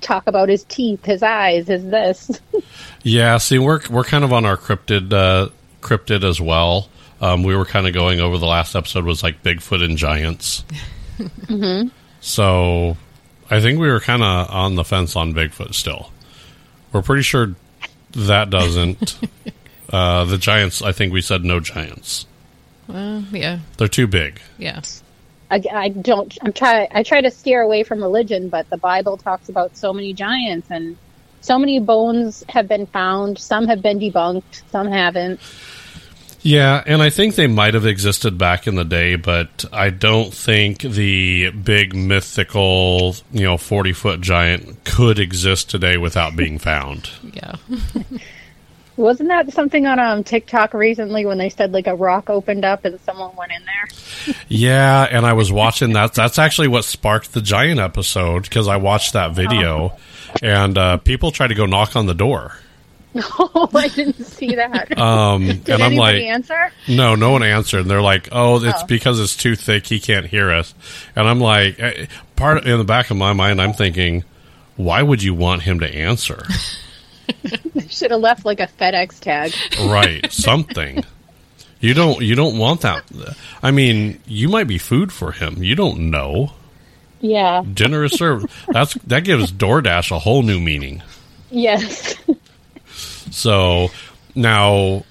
[0.00, 2.40] talk about his teeth, his eyes, his this.
[3.04, 6.88] Yeah, see, we're we're kind of on our cryptid uh, cryptid as well.
[7.20, 10.64] Um, we were kind of going over the last episode was like Bigfoot and giants.
[12.20, 12.96] So
[13.50, 16.12] I think we were kind of on the fence on Bigfoot still.
[16.92, 17.54] We're pretty sure
[18.12, 19.18] that doesn't.
[19.92, 22.26] uh, the giants, I think we said no giants.
[22.88, 24.40] Well, yeah, They're too big.
[24.58, 24.80] yeah.
[25.50, 26.36] I, I don't.
[26.42, 26.88] I'm try.
[26.90, 30.68] I try to steer away from religion, but the Bible talks about so many giants
[30.70, 30.96] and
[31.40, 33.38] so many bones have been found.
[33.38, 34.62] Some have been debunked.
[34.70, 35.40] Some haven't.
[36.40, 40.32] Yeah, and I think they might have existed back in the day, but I don't
[40.32, 47.10] think the big mythical, you know, 40 foot giant could exist today without being found.
[47.32, 47.56] Yeah.
[48.98, 52.84] Wasn't that something on um, TikTok recently when they said like a rock opened up
[52.84, 54.34] and someone went in there?
[54.48, 56.12] Yeah, and I was watching that.
[56.12, 59.96] That's actually what sparked the giant episode because I watched that video,
[60.42, 62.54] and uh, people tried to go knock on the door.
[63.14, 63.22] No,
[63.74, 64.98] I didn't see that.
[64.98, 66.70] Um, Did and I'm like, answer?
[66.88, 67.80] no, no one answered.
[67.82, 68.86] And they're like, oh, it's Oh.
[68.86, 69.86] because it's too thick.
[69.86, 70.74] He can't hear us.
[71.16, 72.06] And I'm like, eh,
[72.36, 74.24] part in the back of my mind, I'm thinking,
[74.76, 76.44] why would you want him to answer?
[77.88, 79.52] Should have left like a FedEx tag.
[79.90, 81.04] right, something.
[81.80, 82.20] You don't.
[82.20, 83.04] You don't want that.
[83.62, 85.62] I mean, you might be food for him.
[85.62, 86.52] You don't know.
[87.20, 87.62] Yeah.
[87.72, 88.50] Dinner is served.
[88.68, 91.02] That's that gives DoorDash a whole new meaning.
[91.50, 92.16] Yes.
[93.30, 93.88] So
[94.34, 95.04] now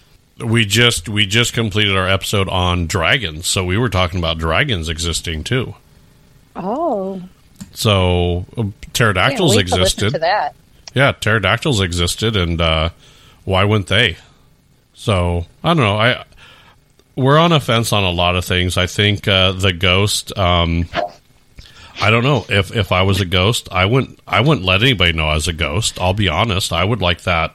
[0.44, 3.48] we just we just completed our episode on dragons.
[3.48, 5.76] So we were talking about dragons existing too.
[6.56, 7.22] Oh.
[7.74, 10.14] So uh, pterodactyls existed.
[10.14, 10.56] to that.
[10.98, 12.90] Yeah, pterodactyls existed, and uh,
[13.46, 14.18] why wouldn't they?
[14.96, 15.96] So I don't know.
[15.96, 16.26] I
[17.16, 18.78] we're on a fence on a lot of things.
[18.78, 20.36] I think uh, the ghost.
[20.36, 20.90] Um,
[22.02, 25.14] I don't know if if I was a ghost, I wouldn't I wouldn't let anybody
[25.14, 26.02] know I was a ghost.
[26.02, 26.74] I'll be honest.
[26.74, 27.54] I would like that.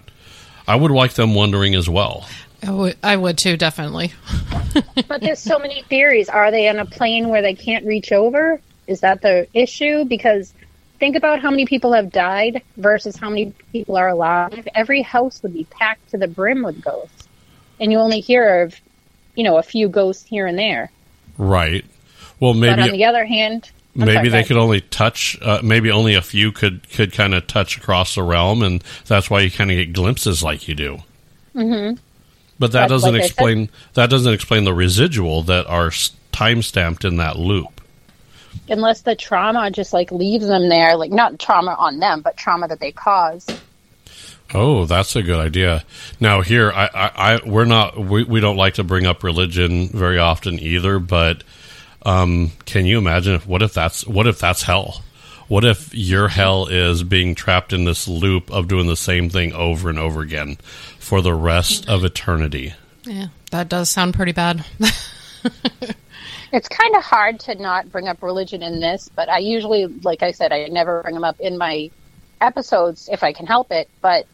[0.68, 2.28] I would like them wondering as well.
[2.64, 4.12] I would, I would too, definitely.
[5.09, 6.28] But there's so many theories.
[6.28, 8.61] Are they on a plane where they can't reach over?
[8.87, 10.05] Is that the issue?
[10.05, 10.55] Because
[11.02, 14.68] think about how many people have died versus how many people are alive.
[14.72, 17.26] Every house would be packed to the brim with ghosts.
[17.80, 18.76] And you only hear of,
[19.34, 20.92] you know, a few ghosts here and there.
[21.38, 21.84] Right.
[22.38, 25.36] Well, but on the other hand, I'm maybe sorry, they could only touch.
[25.42, 29.28] Uh, maybe only a few could could kind of touch across the realm, and that's
[29.28, 30.98] why you kind of get glimpses like you do.
[31.56, 31.96] Mm-hmm.
[32.60, 35.90] But that But doesn't like explain that doesn't explain the residual that are
[36.30, 37.82] time stamped in that loop.
[38.68, 42.68] Unless the trauma just like leaves them there, like not trauma on them, but trauma
[42.68, 43.46] that they cause.
[44.54, 45.84] Oh, that's a good idea.
[46.20, 49.88] Now here, I, I, I we're not we, we don't like to bring up religion
[49.88, 51.42] very often either, but
[52.04, 55.02] um, can you imagine if what if that's what if that's hell?
[55.48, 59.52] What if your hell is being trapped in this loop of doing the same thing
[59.52, 60.56] over and over again
[60.98, 62.74] for the rest of eternity?
[63.04, 64.64] Yeah, that does sound pretty bad.
[66.52, 70.22] It's kind of hard to not bring up religion in this, but I usually, like
[70.22, 71.90] I said, I never bring them up in my
[72.42, 73.88] episodes if I can help it.
[74.03, 74.26] But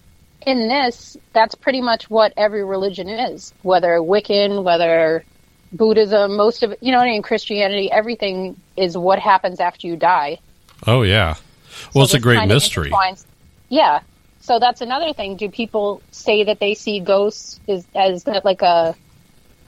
[0.45, 5.25] in this, that's pretty much what every religion is, whether Wiccan, whether
[5.73, 9.97] Buddhism, most of you know, what I mean, Christianity, everything is what happens after you
[9.97, 10.39] die.
[10.87, 11.37] Oh yeah.
[11.95, 12.93] Well, it's a great mystery.
[13.69, 14.01] Yeah.
[14.41, 15.37] So that's another thing.
[15.37, 17.61] Do people say that they see ghosts?
[17.67, 18.97] Is as that like a?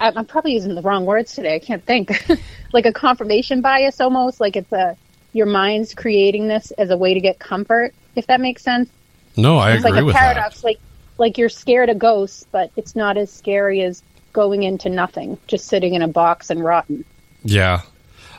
[0.00, 1.54] I- I'm probably using the wrong words today.
[1.54, 2.26] I can't think.
[2.72, 4.96] like a confirmation bias, almost like it's a
[5.32, 7.94] your mind's creating this as a way to get comfort.
[8.16, 8.90] If that makes sense.
[9.36, 9.76] No, I agree.
[9.76, 10.56] it's agree like a with paradox.
[10.56, 10.66] that.
[10.66, 10.80] Like
[11.18, 15.66] like you're scared of ghosts, but it's not as scary as going into nothing, just
[15.66, 17.04] sitting in a box and rotting.
[17.44, 17.82] Yeah.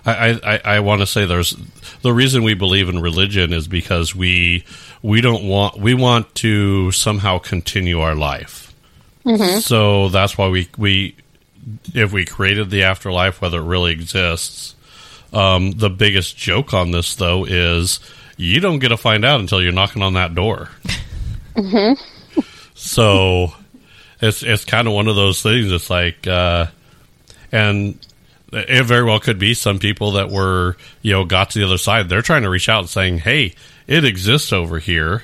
[0.03, 1.55] I, I, I want to say there's
[2.01, 4.65] the reason we believe in religion is because we
[5.03, 8.73] we don't want we want to somehow continue our life.
[9.23, 9.59] Mm-hmm.
[9.59, 11.15] So that's why we we
[11.93, 14.75] if we created the afterlife, whether it really exists,
[15.33, 18.01] Um, the biggest joke on this, though, is
[18.35, 20.67] you don't get to find out until you're knocking on that door.
[22.75, 23.53] So
[24.21, 25.71] it's it's kind of one of those things.
[25.71, 26.67] It's like, uh,
[27.51, 27.97] and
[28.51, 31.77] it very well could be some people that were you know got to the other
[31.77, 32.09] side.
[32.09, 33.53] They're trying to reach out and saying, "Hey,
[33.87, 35.23] it exists over here,"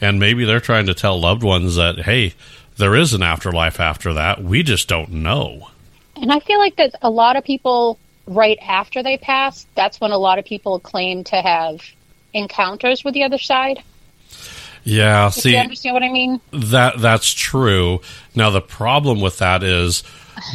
[0.00, 2.34] and maybe they're trying to tell loved ones that, "Hey,
[2.78, 4.42] there is an afterlife after that.
[4.42, 5.68] We just don't know."
[6.16, 10.10] And I feel like that a lot of people, right after they pass, that's when
[10.10, 11.80] a lot of people claim to have
[12.32, 13.82] encounters with the other side.
[14.84, 16.40] Yeah, If see, you understand what I mean?
[16.50, 18.00] That that's true.
[18.34, 20.02] Now the problem with that is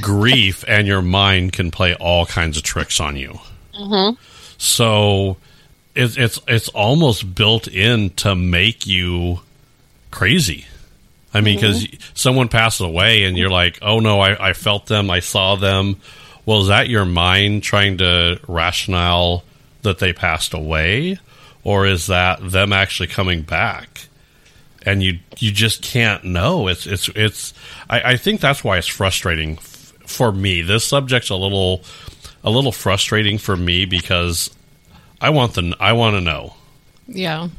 [0.01, 3.39] grief and your mind can play all kinds of tricks on you.
[3.77, 4.15] Mm-hmm.
[4.57, 5.37] So
[5.95, 9.41] it's it's it's almost built in to make you
[10.09, 10.65] crazy.
[11.33, 12.11] I mean, because mm-hmm.
[12.13, 15.97] someone passes away and you're like, oh no, I, I felt them, I saw them.
[16.45, 19.43] Well, is that your mind trying to rationale
[19.81, 21.17] that they passed away,
[21.63, 23.93] or is that them actually coming back?
[24.85, 26.67] and you you just can't know.
[26.67, 27.53] It's it's it's.
[27.89, 30.61] I, I think that's why it's frustrating f- for me.
[30.61, 31.83] This subject's a little
[32.43, 34.49] a little frustrating for me because
[35.21, 36.53] I want the I want to know.
[37.07, 37.49] Yeah.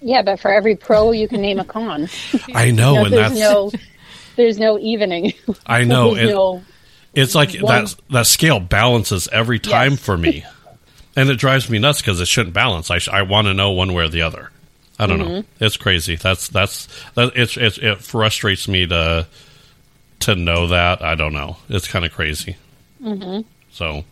[0.00, 2.08] Yeah, but for every pro, you can name a con.
[2.54, 3.70] I know, No, and there's that's no,
[4.36, 5.32] there's no evening.
[5.66, 6.14] I know.
[6.14, 6.62] There's It, no,
[7.14, 10.00] it's like one- that that scale balances every time Yes.
[10.00, 10.44] for me,
[11.16, 12.90] and it drives me nuts because it shouldn't balance.
[12.90, 14.50] I sh- I want to know one way or the other.
[15.00, 15.24] I don't know.
[15.26, 15.64] Mm-hmm.
[15.64, 16.16] It's crazy.
[16.16, 17.32] That's that's that.
[17.34, 19.26] It's, it's it frustrates me to
[20.20, 21.02] to know that.
[21.02, 21.56] I don't know.
[21.68, 22.56] It's kind of crazy.
[23.02, 23.40] Mm-hmm.
[23.72, 24.04] So,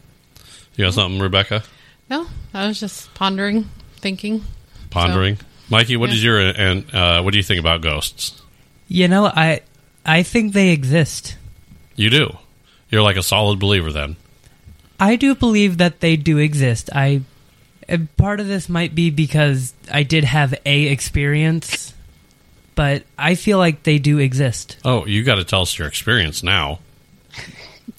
[0.76, 1.62] you got something, Rebecca?
[2.08, 4.44] No, I was just pondering, thinking.
[4.90, 5.38] Pondering,
[5.68, 5.96] Mikey.
[5.96, 6.14] What Yeah.
[6.16, 8.40] is your and uh, what do you think about ghosts?
[8.88, 9.60] You know, I
[10.04, 11.36] I think they exist.
[11.96, 12.36] You do.
[12.90, 14.16] You're like a solid believer then.
[15.00, 16.88] I do believe that they do exist.
[16.94, 17.22] I
[17.88, 21.92] and part of this might be because I did have a experience,
[22.74, 24.76] but I feel like they do exist.
[24.84, 26.78] Oh, you got to tell us your experience now.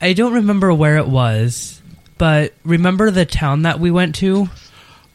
[0.00, 1.80] I don't remember where it was,
[2.18, 4.48] but remember the town that we went to?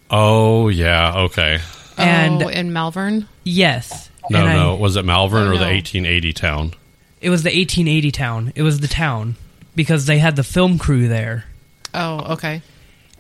[0.10, 1.14] Oh yeah.
[1.24, 1.60] Okay.
[1.97, 3.28] And oh, in Malvern.
[3.43, 4.10] yes.
[4.30, 4.76] No, and I- no.
[4.76, 6.74] Was it Malvern Oh, or the 1880 town?
[7.22, 8.51] It was the 1880 town.
[8.56, 9.36] It was the town
[9.76, 11.45] because they had the film crew there.
[11.93, 12.62] Oh, okay.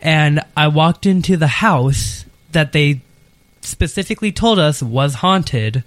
[0.01, 3.01] And I walked into the house that they
[3.61, 5.83] specifically told us was haunted.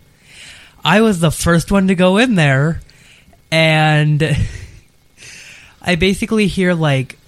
[0.84, 2.80] I was the first one to go in there
[3.50, 4.22] and
[5.82, 7.18] I basically hear like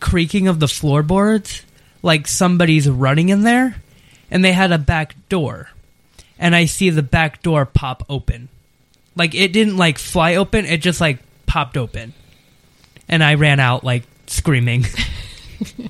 [0.00, 1.62] creaking of the floorboards,
[2.02, 3.76] like somebody's running in there,
[4.30, 5.70] and they had a back door.
[6.38, 8.48] And I see the back door pop open.
[9.16, 12.14] Like it didn't like fly open, it just like popped open.
[13.08, 14.86] And I ran out like screaming.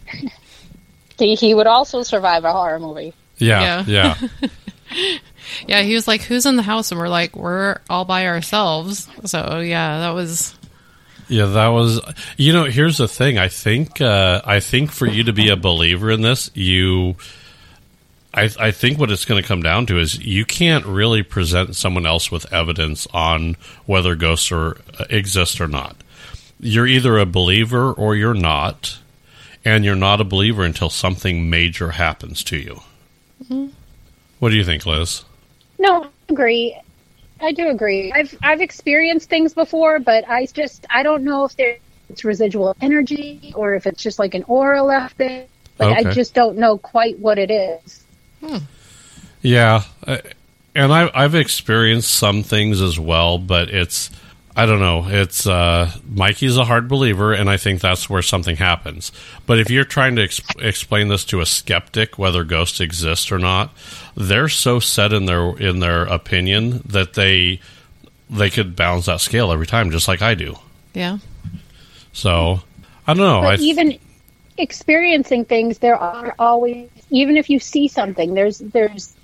[1.19, 3.15] he, he would also survive a horror movie.
[3.39, 3.85] Yeah.
[3.87, 4.17] Yeah.
[5.67, 9.09] Yeah, he was like, "Who's in the house?" And we're like, "We're all by ourselves."
[9.25, 10.55] So yeah, that was
[11.31, 12.01] Yeah, that was.
[12.37, 13.39] You know, here's the thing.
[13.39, 14.01] I think.
[14.01, 17.15] Uh, I think for you to be a believer in this, you.
[18.35, 21.75] I, I think what it's going to come down to is you can't really present
[21.75, 23.57] someone else with evidence on
[23.87, 25.97] whether ghosts are, uh, exist or not.
[26.61, 28.99] You're either a believer or you're not,
[29.65, 32.81] and you're not a believer until something major happens to you.
[34.39, 35.25] What do you think, Liss?
[35.79, 36.77] No, I agree.
[37.41, 38.13] I do agree.
[38.13, 41.79] I've I've experienced things before, but I just I don't know if there
[42.09, 45.47] it's residual energy or if it's just like an aura left there.
[45.79, 48.05] Like I just don't know quite what it is.
[49.41, 50.19] Yeah, uh,
[50.75, 54.11] and I, I've experienced some things as well, but it's
[54.57, 55.07] I don't know.
[55.07, 59.13] It's uh, Mikey's a hard believer, and I think that's where something happens.
[59.47, 63.39] But if you're trying to ex- explain this to a skeptic, whether ghosts exist or
[63.39, 63.71] not,
[64.17, 67.61] they're so set in their in their opinion that they
[68.29, 70.57] they could balance that scale every time, just like I do.
[70.95, 71.19] yeah.
[72.13, 72.61] So
[73.07, 73.49] I don't know.
[73.49, 73.99] I th- even
[74.59, 79.15] experiencing things, there are always even if you see something, there's there's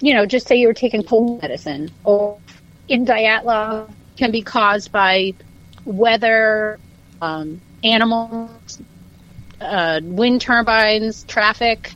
[0.00, 2.38] you know, just say you were taking cold medicine or
[2.88, 5.34] in Diatla can be caused by
[5.84, 6.78] weather,
[7.20, 8.80] um, animals,
[9.60, 11.92] uh, wind turbines, traffic,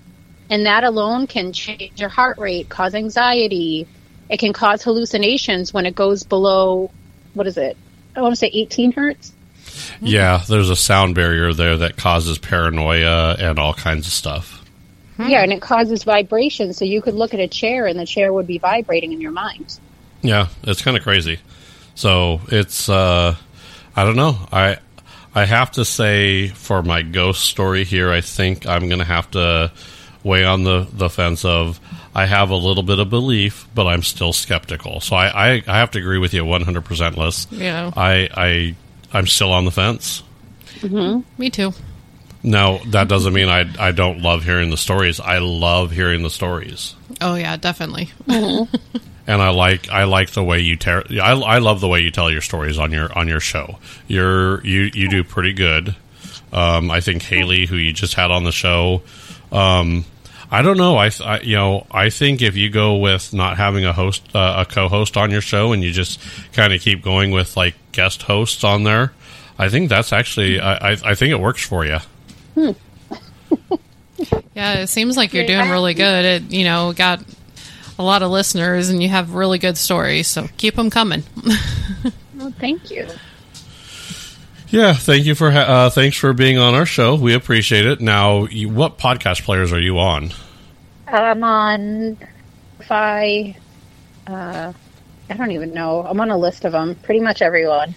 [0.51, 3.87] and that alone can change your heart rate, cause anxiety.
[4.29, 6.91] It can cause hallucinations when it goes below,
[7.35, 7.77] what is it?
[8.17, 9.33] I want to say 18 hertz.
[10.01, 14.65] yeah, there's a sound barrier there that causes paranoia and all kinds of stuff.
[15.19, 16.73] Yeah, and it causes vibration.
[16.73, 19.33] So you could look at a chair and the chair would be vibrating in your
[19.33, 19.79] mind.
[20.23, 21.41] Yeah, it's kind of crazy.
[21.99, 23.35] So it's uh,
[23.97, 24.37] I don't know.
[24.53, 24.79] I
[25.35, 29.29] I have to say, for my ghost story here, I think I'm going to have
[29.33, 29.73] to
[30.23, 31.81] weigh on the, the fence of
[32.15, 35.01] I have a little bit of belief, but I'm still skeptical.
[35.01, 37.49] So I, I, I have to agree with you 100% Liss.
[37.51, 37.91] Yeah.
[37.97, 38.77] I, I,
[39.13, 40.23] I'm still on the fence.
[40.83, 41.73] Me too.
[42.45, 45.19] Now, that doesn't mean I, I don't love hearing the stories.
[45.19, 46.95] I love hearing the stories.
[47.21, 48.11] Oh yeah, definitely.
[49.29, 51.03] and I like I like the way you tell.
[51.11, 53.79] I, I love the way you tell your stories on your on your show.
[54.09, 55.95] You're you you do pretty good.
[56.51, 59.03] Um, I think Haley, who you just had on the show,
[59.53, 60.07] um,
[60.51, 60.97] I don't know.
[60.97, 64.65] I, I you know I think if you go with not having a host uh,
[64.67, 66.21] a co-host on your show and you just
[66.55, 69.13] kind of keep going with like guest hosts on there,
[69.59, 71.99] I think that's actually I I, I think it works for you.
[72.55, 72.71] Hmm.
[74.53, 76.25] Yeah, it seems like you're doing really good.
[76.25, 77.23] It you know got
[77.99, 80.29] a lot of listeners and you have really good stories.
[80.29, 81.25] So keep them coming.
[82.39, 83.05] Well, thank you.
[84.69, 87.17] Yeah, thank you for ha- uh, thanks for being on our show.
[87.17, 88.01] We appreciate it.
[88.01, 90.31] Now, you, what podcast players are you on?
[91.09, 92.17] I'm on
[92.81, 93.57] Fi.
[94.27, 94.73] Uh,
[95.29, 96.05] I don't even know.
[96.07, 96.95] I'm on a list of them.
[96.95, 97.95] Pretty much everyone.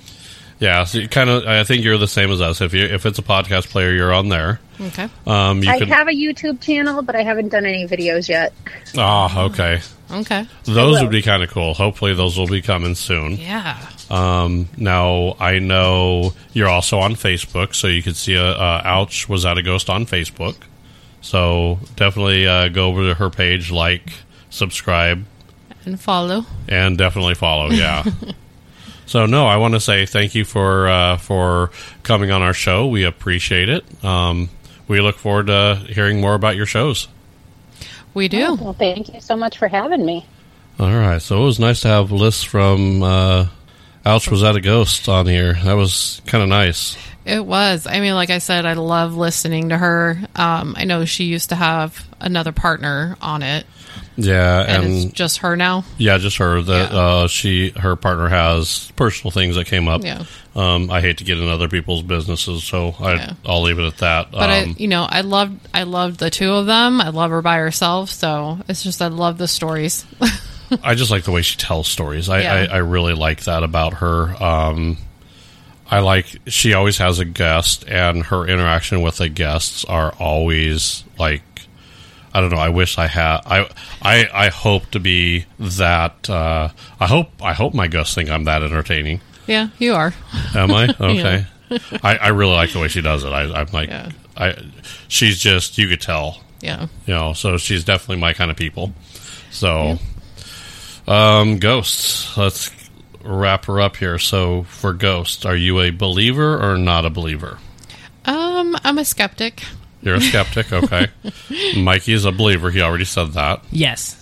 [0.62, 1.46] Yeah, so you kind of.
[1.46, 2.62] I think you're the same as us.
[2.62, 4.60] If you if it's a podcast player, you're on there.
[4.80, 5.10] okay.
[5.26, 5.88] Um, you I can.
[5.88, 8.54] have a YouTube channel, but I haven't done any videos yet.
[8.96, 9.82] Ah, okay.
[10.12, 10.46] Okay.
[10.66, 11.74] Those would be kind of cool.
[11.74, 13.38] Hopefully, those will be coming soon.
[13.38, 13.76] Yeah.
[14.12, 19.28] Um, now I know you're also on Facebook, so you can see a uh, ouch
[19.28, 20.56] was that a ghost on Facebook.
[21.22, 24.12] So definitely uh, go over to her page, like,
[24.52, 25.26] subscribe,
[25.86, 26.46] And follow.
[26.68, 27.72] and definitely follow.
[27.72, 28.04] Yeah.
[29.12, 32.88] so no, I want to say thank you for uh, for coming on our show.
[32.88, 33.84] We appreciate it.
[34.06, 34.50] Um,
[34.88, 37.10] we look forward to hearing more about your shows.
[38.14, 38.56] We do.
[38.56, 40.26] Well, thank you so much for having me.
[40.80, 43.48] All right, so it was nice to have Liss from uh,
[44.06, 45.56] Ouch Was That a Ghost on here.
[45.56, 46.98] That was kind of nice.
[47.26, 47.86] It was.
[47.88, 50.18] I mean, like I said, I love listening to her.
[50.36, 53.66] Um, I know she used to have another partner on it,
[54.16, 55.84] Yeah, and, and, it's just her now.
[55.98, 56.62] yeah, just her.
[56.62, 56.98] That Yeah.
[57.00, 60.04] uh, she her partner has personal things that came up.
[60.04, 60.24] Yeah.
[60.56, 63.34] Um, I hate to get in other people's businesses, so I, Yeah.
[63.46, 64.32] I'll leave it at that.
[64.32, 67.00] But I, um, you know, I loved, I loved the two of them.
[67.00, 68.10] I love her by herself.
[68.10, 70.06] So it's just, I love the stories.
[70.84, 72.28] I just like the way she tells stories.
[72.30, 72.54] I, Yeah.
[72.54, 74.44] I, I really like that about her.
[74.44, 74.98] Um,
[75.92, 81.04] I like she always has a guest, and her interaction with the guests are always
[81.20, 81.44] like
[82.34, 82.58] I don't know.
[82.58, 83.42] I wish I had.
[83.46, 83.70] I
[84.02, 86.30] I I hope to be that.
[86.30, 86.70] Uh,
[87.00, 89.20] I hope I hope my guests think I'm that entertaining.
[89.48, 90.14] yeah, you are.
[90.56, 91.46] Am I okay?
[92.04, 93.30] I, I really like the way she does it.
[93.34, 94.10] I, I'm like, Yeah.
[94.38, 94.56] I
[95.10, 96.88] she's just you could tell Yeah.
[97.06, 98.94] you know so she's definitely my kind of people
[99.52, 99.98] so
[101.08, 102.70] um ghosts let's
[103.24, 104.18] wrap her up here.
[104.20, 107.58] So for ghosts are you a believer or not a believer?
[108.26, 109.64] Um, I'm a skeptic.
[110.02, 110.72] you're a skeptic?
[110.74, 111.08] Okay.
[111.78, 112.70] Mikey is a believer.
[112.72, 113.64] He already said that.
[113.72, 114.18] Yes.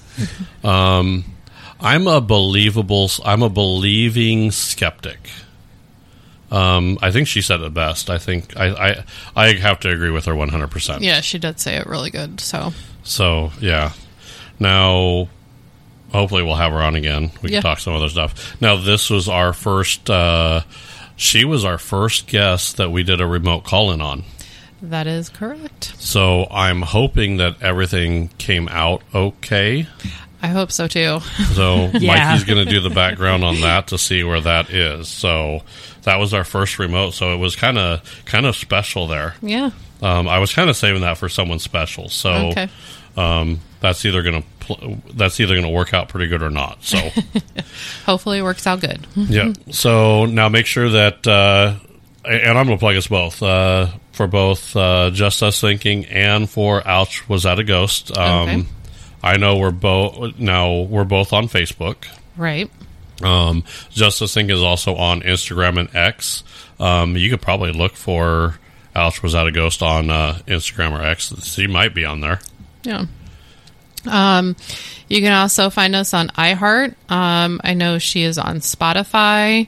[0.63, 1.23] Um,
[1.81, 5.29] I'm a believable i'm a believing skeptic.
[6.51, 8.09] Um i think she said it best.
[8.09, 9.03] I think i i,
[9.35, 12.39] I have to agree with her 100% Yeah, she did say it really good.
[12.41, 12.73] So.
[13.03, 13.93] So yeah.
[14.59, 15.29] Now,
[16.11, 17.31] hopefully we'll have her on again.
[17.41, 17.57] We Yeah.
[17.61, 18.55] can talk some other stuff.
[18.61, 20.09] Now, this was our first.
[20.09, 20.61] Uh,
[21.15, 24.23] she was our first guest that we did a remote call in on.
[24.81, 25.93] that is correct.
[25.99, 29.85] So I'm hoping that everything came out okay.
[30.41, 31.19] I hope so too.
[31.53, 32.29] So Yeah.
[32.29, 35.09] Mikey's going to do the background on that to see where that is.
[35.09, 35.63] So
[36.03, 37.13] that was our first remote.
[37.13, 39.35] So it was kind of kind of special there.
[39.41, 39.71] yeah.
[40.01, 42.07] Um, I was kind of saving that for someone special.
[42.07, 42.69] So Okay.
[43.17, 46.49] um, that's either going to pl- that's either going to work out pretty good or
[46.49, 46.83] not.
[46.83, 46.97] So
[48.05, 49.05] Hopefully it works out good.
[49.15, 49.53] yeah.
[49.71, 51.75] So now make sure that uh,
[52.25, 56.49] and I'm going to plug us both uh, for both uh, just us thinking and
[56.49, 58.15] for ouch was that a ghost.
[58.17, 58.65] Um, Okay.
[59.21, 62.07] I know we're both now we're both on Facebook.
[62.37, 62.71] Right.
[63.21, 66.43] Um, Justice Think is also on Instagram and X.
[66.79, 68.57] Um, you could probably look for
[68.95, 71.33] Ouch was that a ghost on uh, Instagram or X.
[71.43, 72.39] She might be on there.
[72.83, 73.07] Yeah.
[74.07, 74.55] Um,
[75.07, 76.95] you can also find us on iHeart.
[77.09, 79.67] Um, I know she is on Spotify.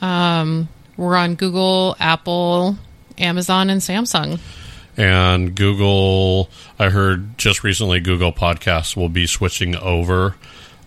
[0.00, 2.76] Um, we're on Google, Apple,
[3.18, 4.38] Amazon, and Samsung.
[4.96, 10.36] And Google, I heard just recently, Google Podcasts will be switching over.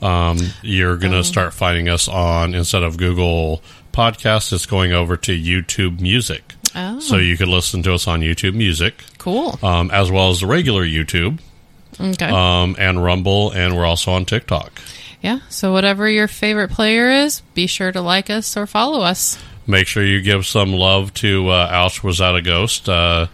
[0.01, 3.61] Um, you're going to start finding us on, instead of Google
[3.93, 6.55] Podcasts, it's going over to YouTube Music.
[6.75, 9.57] Oh, So you could listen to us on YouTube Music, cool.
[9.63, 11.39] um, as well as the regular YouTube,
[11.99, 12.25] Okay.
[12.25, 14.81] um, and Rumble, and we're also on TikTok.
[15.21, 15.39] yeah.
[15.49, 19.41] So whatever your favorite player is, be sure to like us or follow us.
[19.67, 22.89] make sure you give some love to uh, was Without a Ghost.
[22.89, 23.27] Uh,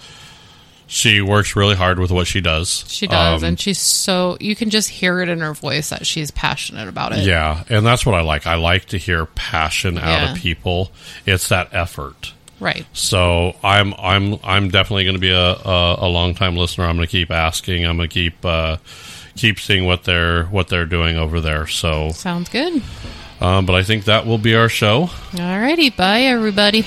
[0.91, 2.84] she works really hard with what she does.
[2.88, 6.07] She does, Um, and she's so you can just hear it in her voice that
[6.07, 7.20] she's passionate about it.
[7.26, 8.47] yeah, and that's what I like.
[8.47, 10.32] I like to hear passion out Yeah.
[10.32, 10.91] of people.
[11.28, 12.34] It's that effort.
[12.60, 12.86] Right.
[12.93, 16.86] So I'm I'm I'm definitely going to be a, a, a long time listener.
[16.86, 17.86] I'm going to keep asking.
[17.86, 18.78] I'm going to keep uh,
[19.36, 21.68] keep seeing what they're what they're doing over there.
[21.68, 22.82] So, Sounds good.
[23.39, 25.05] um, but I think that will be our show.
[25.34, 26.86] Alrighty, bye everybody.